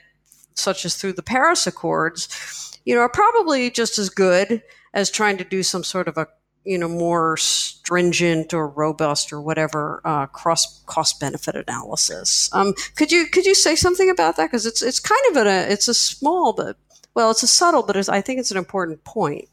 [0.59, 4.63] such as through the Paris Accords, you know, are probably just as good
[4.95, 6.27] as trying to do some sort of a
[6.65, 12.51] you know more stringent or robust or whatever uh, cross cost benefit analysis.
[12.53, 14.47] Um, could you could you say something about that?
[14.47, 16.77] Because it's it's kind of a it's a small but
[17.15, 19.49] well it's a subtle but I think it's an important point.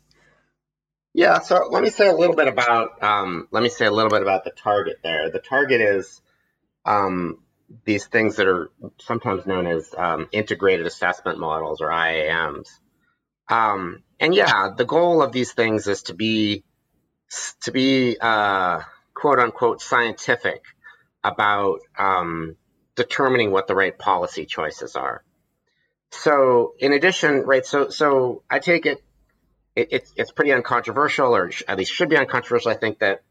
[1.13, 4.11] Yeah, so let me say a little bit about um, let me say a little
[4.11, 5.29] bit about the target there.
[5.29, 6.21] The target is
[6.83, 7.39] um,
[7.83, 12.67] these things that are sometimes known as um, integrated assessment models or IAMs.
[13.49, 16.63] Um, and yeah, the goal of these things is to be
[17.61, 18.81] to be uh,
[19.13, 20.63] quote unquote scientific
[21.23, 22.55] about um,
[22.95, 25.23] determining what the right policy choices are.
[26.11, 27.65] So, in addition, right?
[27.65, 29.03] So, so I take it,
[29.75, 32.71] it it's it's pretty uncontroversial, or at least should be uncontroversial.
[32.71, 33.21] I think that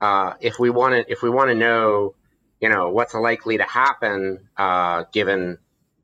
[0.00, 2.14] uh, if we want to if we want to know
[2.60, 5.58] you know, what's likely to happen uh, given,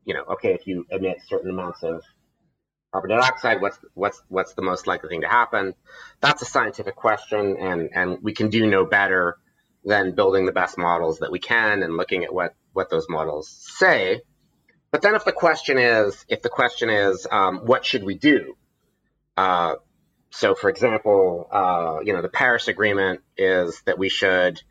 [0.05, 2.01] you know, okay, if you emit certain amounts of
[2.91, 5.73] carbon dioxide, what's what's what's the most likely thing to happen?
[6.21, 9.37] That's a scientific question, and and we can do no better
[9.85, 13.49] than building the best models that we can and looking at what what those models
[13.77, 14.21] say.
[14.91, 18.55] But then, if the question is, if the question is, um, what should we do?
[19.37, 19.75] uh,
[20.31, 24.61] so, for example, uh, you know, the Paris Agreement is that we should,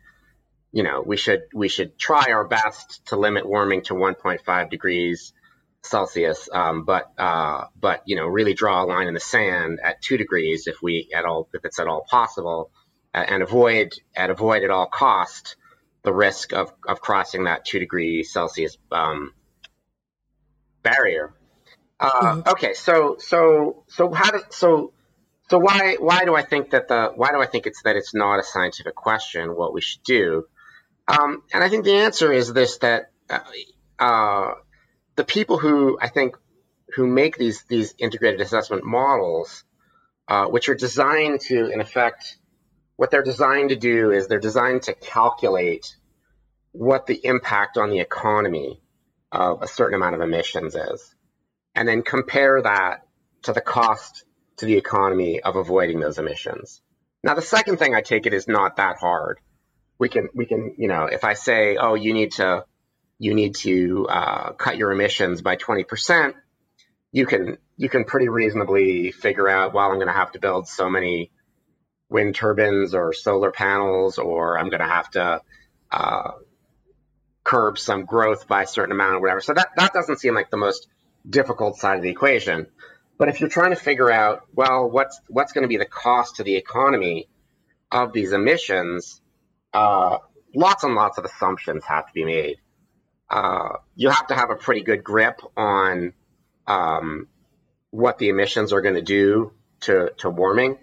[0.77, 5.33] you know, we should we should try our best to limit warming to 1.5 degrees
[5.81, 10.03] Celsius, um, but uh, but you know, really draw a line in the sand at
[10.03, 12.69] two degrees if we at all if it's at all possible,
[13.11, 15.55] and avoid and avoid at all cost
[16.03, 19.33] the risk of, of crossing that two degree Celsius um,
[20.83, 21.33] barrier.
[21.99, 22.49] Uh, mm-hmm.
[22.49, 24.93] Okay, so so so how do so
[25.49, 28.13] so why why do I think that the why do I think it's that it's
[28.13, 30.45] not a scientific question what we should do?
[31.07, 33.39] Um, and I think the answer is this that uh,
[33.99, 34.51] uh,
[35.15, 36.35] the people who I think
[36.95, 39.63] who make these these integrated assessment models,
[40.27, 42.37] uh, which are designed to in effect
[42.97, 45.95] what they're designed to do is they're designed to calculate
[46.71, 48.81] what the impact on the economy
[49.31, 51.15] of a certain amount of emissions is,
[51.75, 53.03] and then compare that
[53.43, 54.25] to the cost
[54.57, 56.81] to the economy of avoiding those emissions.
[57.23, 59.39] Now, the second thing I take it is not that hard.
[59.99, 62.65] We can, we can, you know, if I say, oh, you need to,
[63.19, 66.33] you need to uh, cut your emissions by 20%,
[67.11, 70.67] you can, you can pretty reasonably figure out, well, I'm going to have to build
[70.67, 71.31] so many
[72.09, 75.41] wind turbines or solar panels, or I'm going to have to
[75.91, 76.31] uh,
[77.43, 79.41] curb some growth by a certain amount or whatever.
[79.41, 80.87] So that, that doesn't seem like the most
[81.27, 82.67] difficult side of the equation.
[83.17, 86.35] But if you're trying to figure out, well, what's what's going to be the cost
[86.35, 87.27] to the economy
[87.91, 89.21] of these emissions,
[89.73, 90.17] uh,
[90.55, 92.57] lots and lots of assumptions have to be made.
[93.29, 96.13] Uh, you have to have a pretty good grip on
[96.65, 97.27] um,
[97.91, 99.51] what the emissions are going to do
[99.81, 100.77] to, to warming.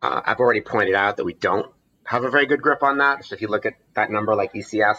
[0.00, 1.66] Uh, I've already pointed out that we don't
[2.04, 3.24] have a very good grip on that.
[3.24, 4.96] So if you look at that number like ECS,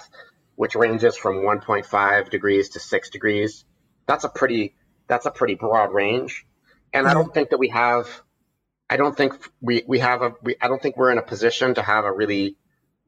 [0.56, 3.66] which ranges from 1.5 degrees to 6 degrees,
[4.06, 4.76] that's a pretty
[5.08, 6.46] that's a pretty broad range.
[6.94, 8.08] And I don't think that we have,
[8.90, 11.74] I don't think we, we have a, we, I don't think we're in a position
[11.76, 12.56] to have a really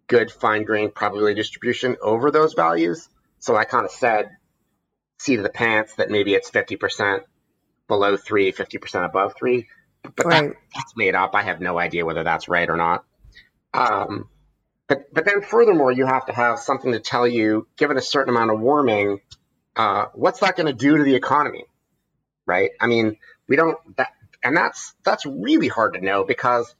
[0.07, 3.09] good fine grained probability distribution over those values.
[3.39, 4.29] So I kind of said,
[5.17, 7.21] see of the pants that maybe it's 50%
[7.87, 9.67] below three, 50% above three.
[10.03, 10.49] But right.
[10.49, 11.33] that, that's made up.
[11.33, 13.05] I have no idea whether that's right or not.
[13.73, 14.29] Um,
[14.87, 18.33] but, but then furthermore, you have to have something to tell you, given a certain
[18.35, 19.21] amount of warming,
[19.75, 21.65] uh, what's that going to do to the economy?
[22.45, 22.71] Right?
[22.79, 24.09] I mean, we don't that,
[24.43, 26.75] and that's that's really hard to know because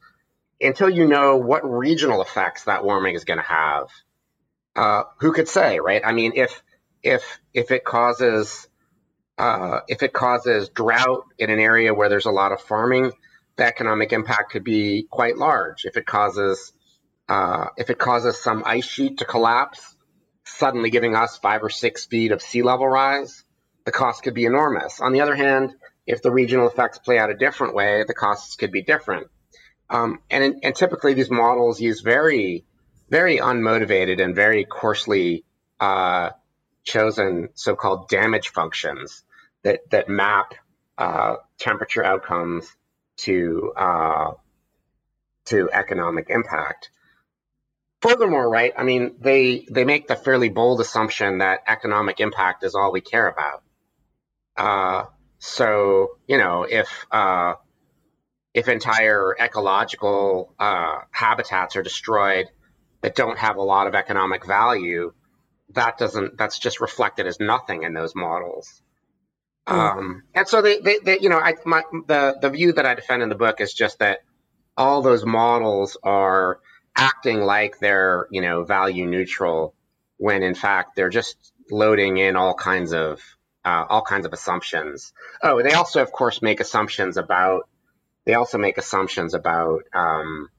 [0.61, 3.87] until you know what regional effects that warming is going to have,
[4.75, 6.01] uh, who could say, right?
[6.05, 6.61] I mean, if
[7.03, 8.67] if if it causes
[9.37, 13.11] uh, if it causes drought in an area where there's a lot of farming,
[13.57, 15.85] the economic impact could be quite large.
[15.85, 16.73] If it causes
[17.27, 19.95] uh, if it causes some ice sheet to collapse,
[20.45, 23.43] suddenly giving us five or six feet of sea level rise,
[23.85, 25.01] the cost could be enormous.
[25.01, 25.73] On the other hand,
[26.05, 29.27] if the regional effects play out a different way, the costs could be different.
[29.89, 32.65] Um, and, and typically these models use very,
[33.09, 35.45] very unmotivated and very coarsely
[35.79, 36.31] uh,
[36.83, 39.23] chosen so-called damage functions
[39.63, 40.53] that, that map
[40.97, 42.71] uh, temperature outcomes
[43.17, 44.31] to uh,
[45.45, 46.89] to economic impact.
[48.01, 48.73] Furthermore, right?
[48.77, 53.01] I mean, they they make the fairly bold assumption that economic impact is all we
[53.01, 53.63] care about.
[54.57, 55.05] Uh,
[55.39, 57.55] so, you know, if uh,
[58.55, 62.47] if entire ecological uh, habitats are destroyed
[63.01, 65.13] that don't have a lot of economic value,
[65.73, 68.81] that doesn't that's just reflected as nothing in those models.
[69.67, 69.73] Mm.
[69.73, 72.95] Um, and so they, they, they, you know, I, my, the the view that I
[72.95, 74.19] defend in the book is just that
[74.77, 76.59] all those models are
[76.95, 79.75] acting like they're you know value neutral
[80.15, 81.35] when in fact they're just
[81.69, 83.21] loading in all kinds of
[83.65, 85.11] uh, all kinds of assumptions.
[85.41, 87.67] Oh, they also, of course, make assumptions about.
[88.25, 90.49] They also make assumptions about um,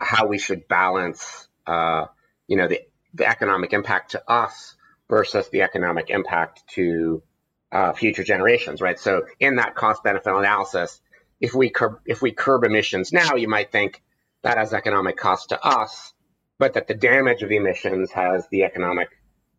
[0.00, 2.06] how we should balance, uh,
[2.46, 2.80] you know, the,
[3.14, 4.74] the economic impact to us
[5.08, 7.22] versus the economic impact to
[7.70, 8.98] uh, future generations, right?
[8.98, 11.00] So, in that cost-benefit analysis,
[11.40, 14.02] if we curb, if we curb emissions now, you might think
[14.42, 16.12] that has economic cost to us,
[16.58, 19.08] but that the damage of the emissions has the economic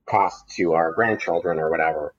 [0.06, 2.14] cost to our grandchildren or whatever.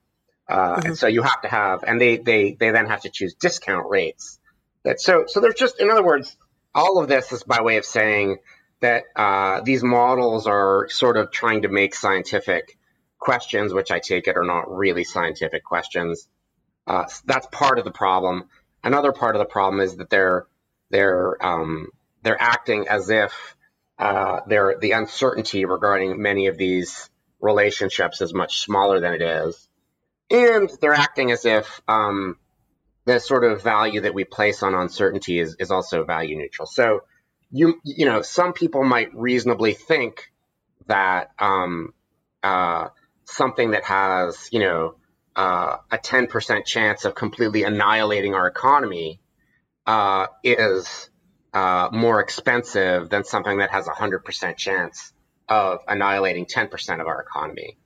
[0.47, 0.87] Uh, mm-hmm.
[0.87, 3.89] And so you have to have, and they, they, they then have to choose discount
[3.89, 4.39] rates.
[4.85, 6.37] That so so there's just, in other words,
[6.73, 8.37] all of this is by way of saying
[8.79, 12.77] that uh, these models are sort of trying to make scientific
[13.19, 16.27] questions, which I take it are not really scientific questions.
[16.87, 18.49] Uh, that's part of the problem.
[18.83, 20.45] Another part of the problem is that they're
[20.91, 21.89] they're um,
[22.21, 23.33] they're acting as if
[23.99, 27.09] uh, they're the uncertainty regarding many of these
[27.41, 29.67] relationships is much smaller than it is
[30.29, 32.37] and they're acting as if um,
[33.05, 36.65] the sort of value that we place on uncertainty is, is also value neutral.
[36.65, 37.03] So
[37.51, 40.31] you you know some people might reasonably think
[40.87, 41.93] that um,
[42.43, 42.89] uh,
[43.25, 44.95] something that has you know
[45.35, 49.19] uh, a 10% chance of completely annihilating our economy
[49.85, 51.09] uh, is
[51.53, 55.13] uh, more expensive than something that has a 100% chance
[55.47, 57.77] of annihilating 10% of our economy.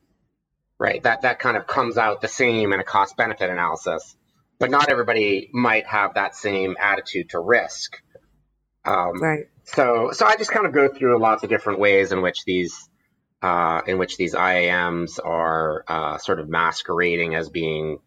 [0.77, 1.03] Right?
[1.03, 4.15] That, that kind of comes out the same in a cost benefit analysis,
[4.59, 8.01] but not everybody might have that same attitude to risk.
[8.85, 9.45] Um, right.
[9.63, 12.89] So, so I just kind of go through lots of different ways in which these
[13.41, 17.99] uh, in which these IAMs are uh, sort of masquerading as being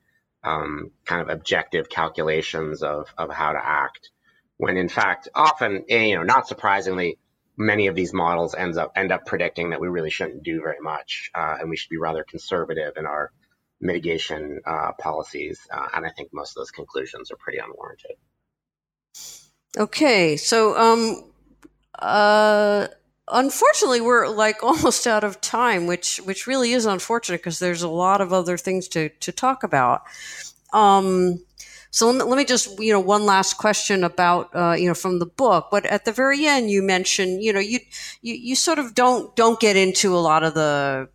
[0.45, 4.11] um, kind of objective calculations of, of how to act,
[4.59, 7.19] when in fact, often, eh, you know, not surprisingly,
[7.57, 10.81] many of these models ends up end up predicting that we really shouldn't do very
[10.81, 13.31] much, uh, and we should be rather conservative in our
[13.83, 15.61] mitigation uh, policies.
[15.71, 18.13] Uh, and I think most of those conclusions are pretty unwarranted.
[19.77, 21.31] Okay, so um,
[21.99, 22.87] uh,
[23.29, 27.89] unfortunately we're like almost out of time which which really is unfortunate because there's a
[27.89, 30.03] lot of other things to to talk about
[30.73, 31.39] um
[31.91, 35.27] so let me, just you know one last question about uh, you know from the
[35.27, 37.79] book but at the very end you mentioned you know you,
[38.23, 41.09] you you sort of don't don't get into a lot of the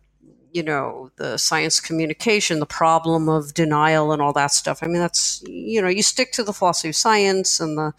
[0.52, 5.00] you know the science communication the problem of denial and all that stuff i mean
[5.00, 7.92] that's you know you stick to the philosophy of science and the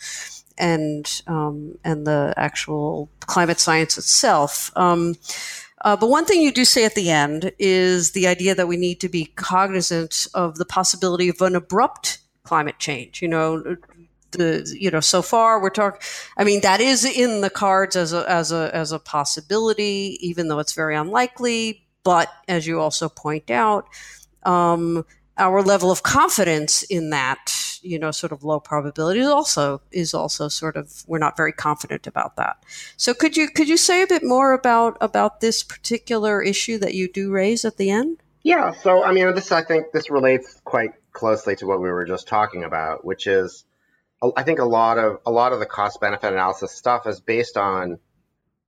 [0.59, 4.71] and um, and the actual climate science itself.
[4.75, 5.15] Um,
[5.85, 8.75] uh, but one thing you do say at the end is the idea that we
[8.75, 13.21] need to be cognizant of the possibility of an abrupt climate change.
[13.21, 13.77] You know,
[14.31, 16.01] the you know so far we're talking.
[16.37, 20.49] I mean, that is in the cards as a as a as a possibility, even
[20.49, 21.85] though it's very unlikely.
[22.03, 23.87] But as you also point out,
[24.43, 25.05] um,
[25.37, 30.13] our level of confidence in that, you know, sort of low probability is also is
[30.13, 32.57] also sort of we're not very confident about that.
[32.97, 36.93] So could you could you say a bit more about about this particular issue that
[36.93, 38.21] you do raise at the end?
[38.43, 38.71] Yeah.
[38.71, 42.27] So I mean, this I think this relates quite closely to what we were just
[42.27, 43.63] talking about, which is
[44.35, 47.57] I think a lot of a lot of the cost benefit analysis stuff is based
[47.57, 47.99] on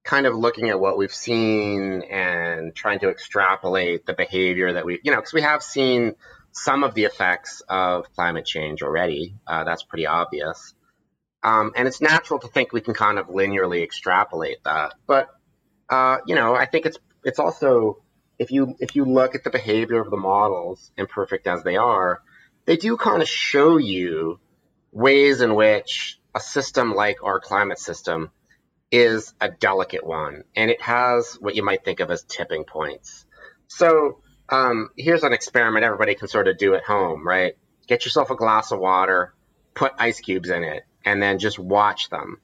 [0.03, 4.99] kind of looking at what we've seen and trying to extrapolate the behavior that we,
[5.03, 6.15] you know, because we have seen
[6.51, 9.35] some of the effects of climate change already.
[9.45, 10.73] Uh, that's pretty obvious.
[11.43, 14.93] Um, and it's natural to think we can kind of linearly extrapolate that.
[15.07, 15.29] But
[15.89, 18.01] uh, you know, I think it's it's also
[18.39, 22.21] if you if you look at the behavior of the models, imperfect as they are,
[22.65, 24.39] they do kind of show you
[24.91, 28.31] ways in which a system like our climate system
[28.91, 33.25] is a delicate one, and it has what you might think of as tipping points.
[33.67, 34.19] So
[34.49, 37.53] um, here's an experiment everybody can sort of do at home, right?
[37.87, 39.33] Get yourself a glass of water,
[39.73, 42.41] put ice cubes in it, and then just watch them.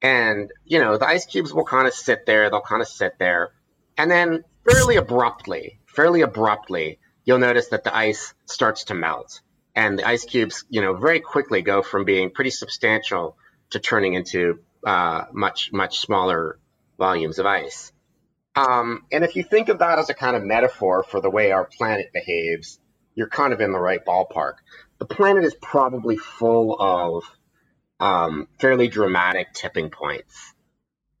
[0.00, 3.18] And, you know, the ice cubes will kind of sit there, they'll kind of sit
[3.18, 3.52] there.
[3.96, 9.42] And then fairly abruptly, fairly abruptly, you'll notice that the ice starts to melt.
[9.74, 13.36] And the ice cubes, you know, very quickly go from being pretty substantial
[13.70, 16.58] to turning into uh, much, much smaller
[16.98, 17.92] volumes of ice.
[18.54, 21.52] Um, and if you think of that as a kind of metaphor for the way
[21.52, 22.78] our planet behaves,
[23.14, 24.54] you're kind of in the right ballpark.
[24.98, 27.24] The planet is probably full of
[27.98, 30.54] um, fairly dramatic tipping points.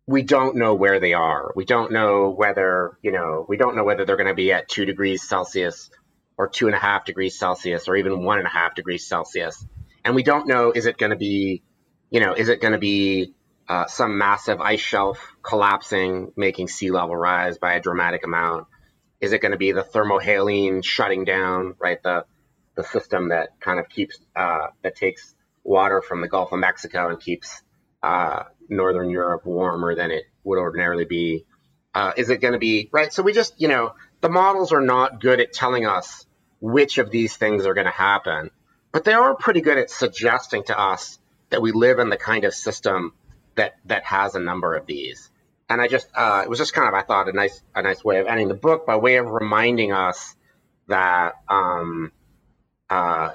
[0.06, 1.52] We don't know where they are.
[1.54, 4.68] We don't know whether, you know, we don't know whether they're going to be at
[4.68, 5.90] two degrees Celsius
[6.36, 9.64] or two and a half degrees Celsius or even one and a half degrees Celsius.
[10.04, 11.62] And we don't know, is it going to be,
[12.10, 13.32] you know, is it going to be
[13.68, 18.66] uh, some massive ice shelf collapsing, making sea level rise by a dramatic amount?
[19.20, 22.02] Is it going to be the thermohaline shutting down, right?
[22.02, 22.24] The
[22.74, 27.08] the system that kind of keeps uh, that takes water from the Gulf of Mexico
[27.08, 27.62] and keeps
[28.02, 31.44] uh, northern Europe warmer than it would ordinarily be.
[31.94, 33.12] Uh, is it going to be right?
[33.12, 36.26] So we just, you know, the models are not good at telling us
[36.60, 38.50] which of these things are going to happen,
[38.92, 41.18] but they are pretty good at suggesting to us
[41.50, 43.12] that we live in the kind of system
[43.56, 45.30] that that has a number of these.
[45.68, 48.04] And I just uh, it was just kind of I thought a nice a nice
[48.04, 50.34] way of ending the book by way of reminding us
[50.88, 52.12] that um,
[52.90, 53.32] uh,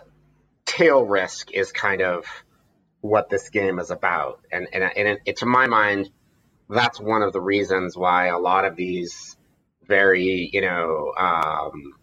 [0.66, 2.26] tail risk is kind of
[3.02, 4.42] what this game is about.
[4.52, 6.10] And and, and it, it, to my mind,
[6.70, 9.36] that's one of the reasons why a lot of these
[9.88, 11.94] very you know um,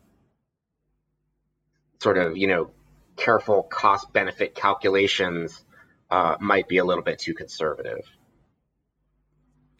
[2.03, 2.71] sort of you know
[3.17, 5.65] careful cost benefit calculations
[6.15, 8.05] uh, might be a little bit too conservative.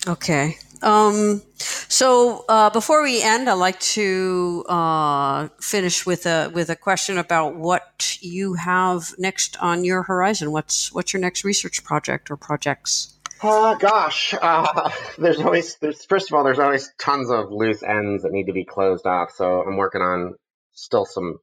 [0.07, 0.57] Okay.
[0.83, 1.43] Um,
[1.89, 7.19] So uh, before we end, I'd like to uh, finish with a with a question
[7.19, 10.51] about what you have next on your horizon.
[10.51, 13.17] What's what's your next research project or projects?
[13.43, 18.25] Oh gosh, uh, there's always there's first of all there's always tons of loose ends
[18.25, 19.31] that need to be closed off.
[19.31, 20.35] So I'm working on
[20.73, 21.39] still some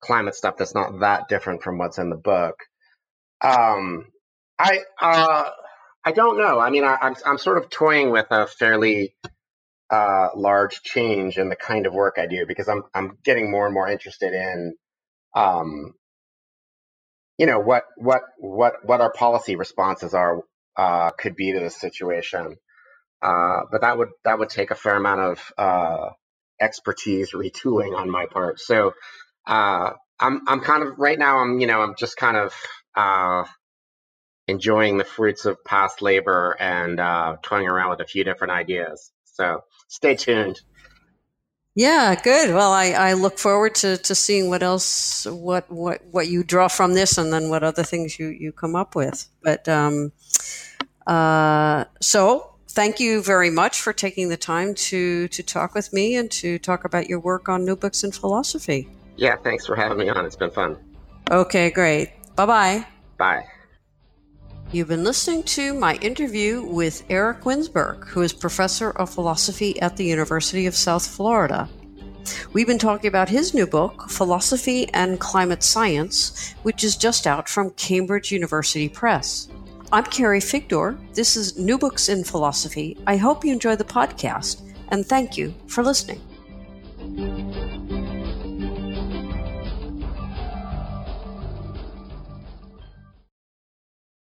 [0.00, 2.56] climate stuff that's not that different from what's in the book.
[3.40, 4.06] Um,
[4.58, 5.50] I uh,
[6.04, 6.58] I don't know.
[6.60, 9.14] I mean, I, I'm I'm sort of toying with a fairly
[9.90, 13.66] uh, large change in the kind of work I do because I'm I'm getting more
[13.66, 14.74] and more interested in,
[15.34, 15.94] um,
[17.38, 20.40] you know, what what what what our policy responses are
[20.76, 22.56] uh, could be to this situation.
[23.22, 26.10] Uh, but that would that would take a fair amount of uh,
[26.60, 28.60] expertise retooling on my part.
[28.60, 28.92] So
[29.46, 29.90] uh,
[30.20, 31.38] I'm I'm kind of right now.
[31.38, 32.54] I'm you know I'm just kind of
[32.96, 33.44] uh,
[34.48, 39.12] enjoying the fruits of past labor and uh, toying around with a few different ideas.
[39.24, 40.60] So stay tuned.
[41.74, 42.54] Yeah, good.
[42.54, 46.68] Well, I, I look forward to, to seeing what else, what, what, what you draw
[46.68, 49.28] from this and then what other things you, you come up with.
[49.42, 50.12] But, um,
[51.06, 56.16] uh, so thank you very much for taking the time to, to talk with me
[56.16, 58.88] and to talk about your work on new books in philosophy.
[59.16, 60.24] Yeah, thanks for having me on.
[60.24, 60.78] It's been fun.
[61.30, 62.10] Okay, great.
[62.36, 62.86] Bye-bye.
[63.18, 63.46] Bye.
[64.72, 69.96] You've been listening to my interview with Eric Winsberg, who is professor of philosophy at
[69.96, 71.68] the University of South Florida.
[72.52, 77.48] We've been talking about his new book, Philosophy and Climate Science, which is just out
[77.48, 79.48] from Cambridge University Press.
[79.92, 80.98] I'm Carrie Figdor.
[81.14, 82.98] This is New Books in Philosophy.
[83.06, 86.20] I hope you enjoy the podcast, and thank you for listening.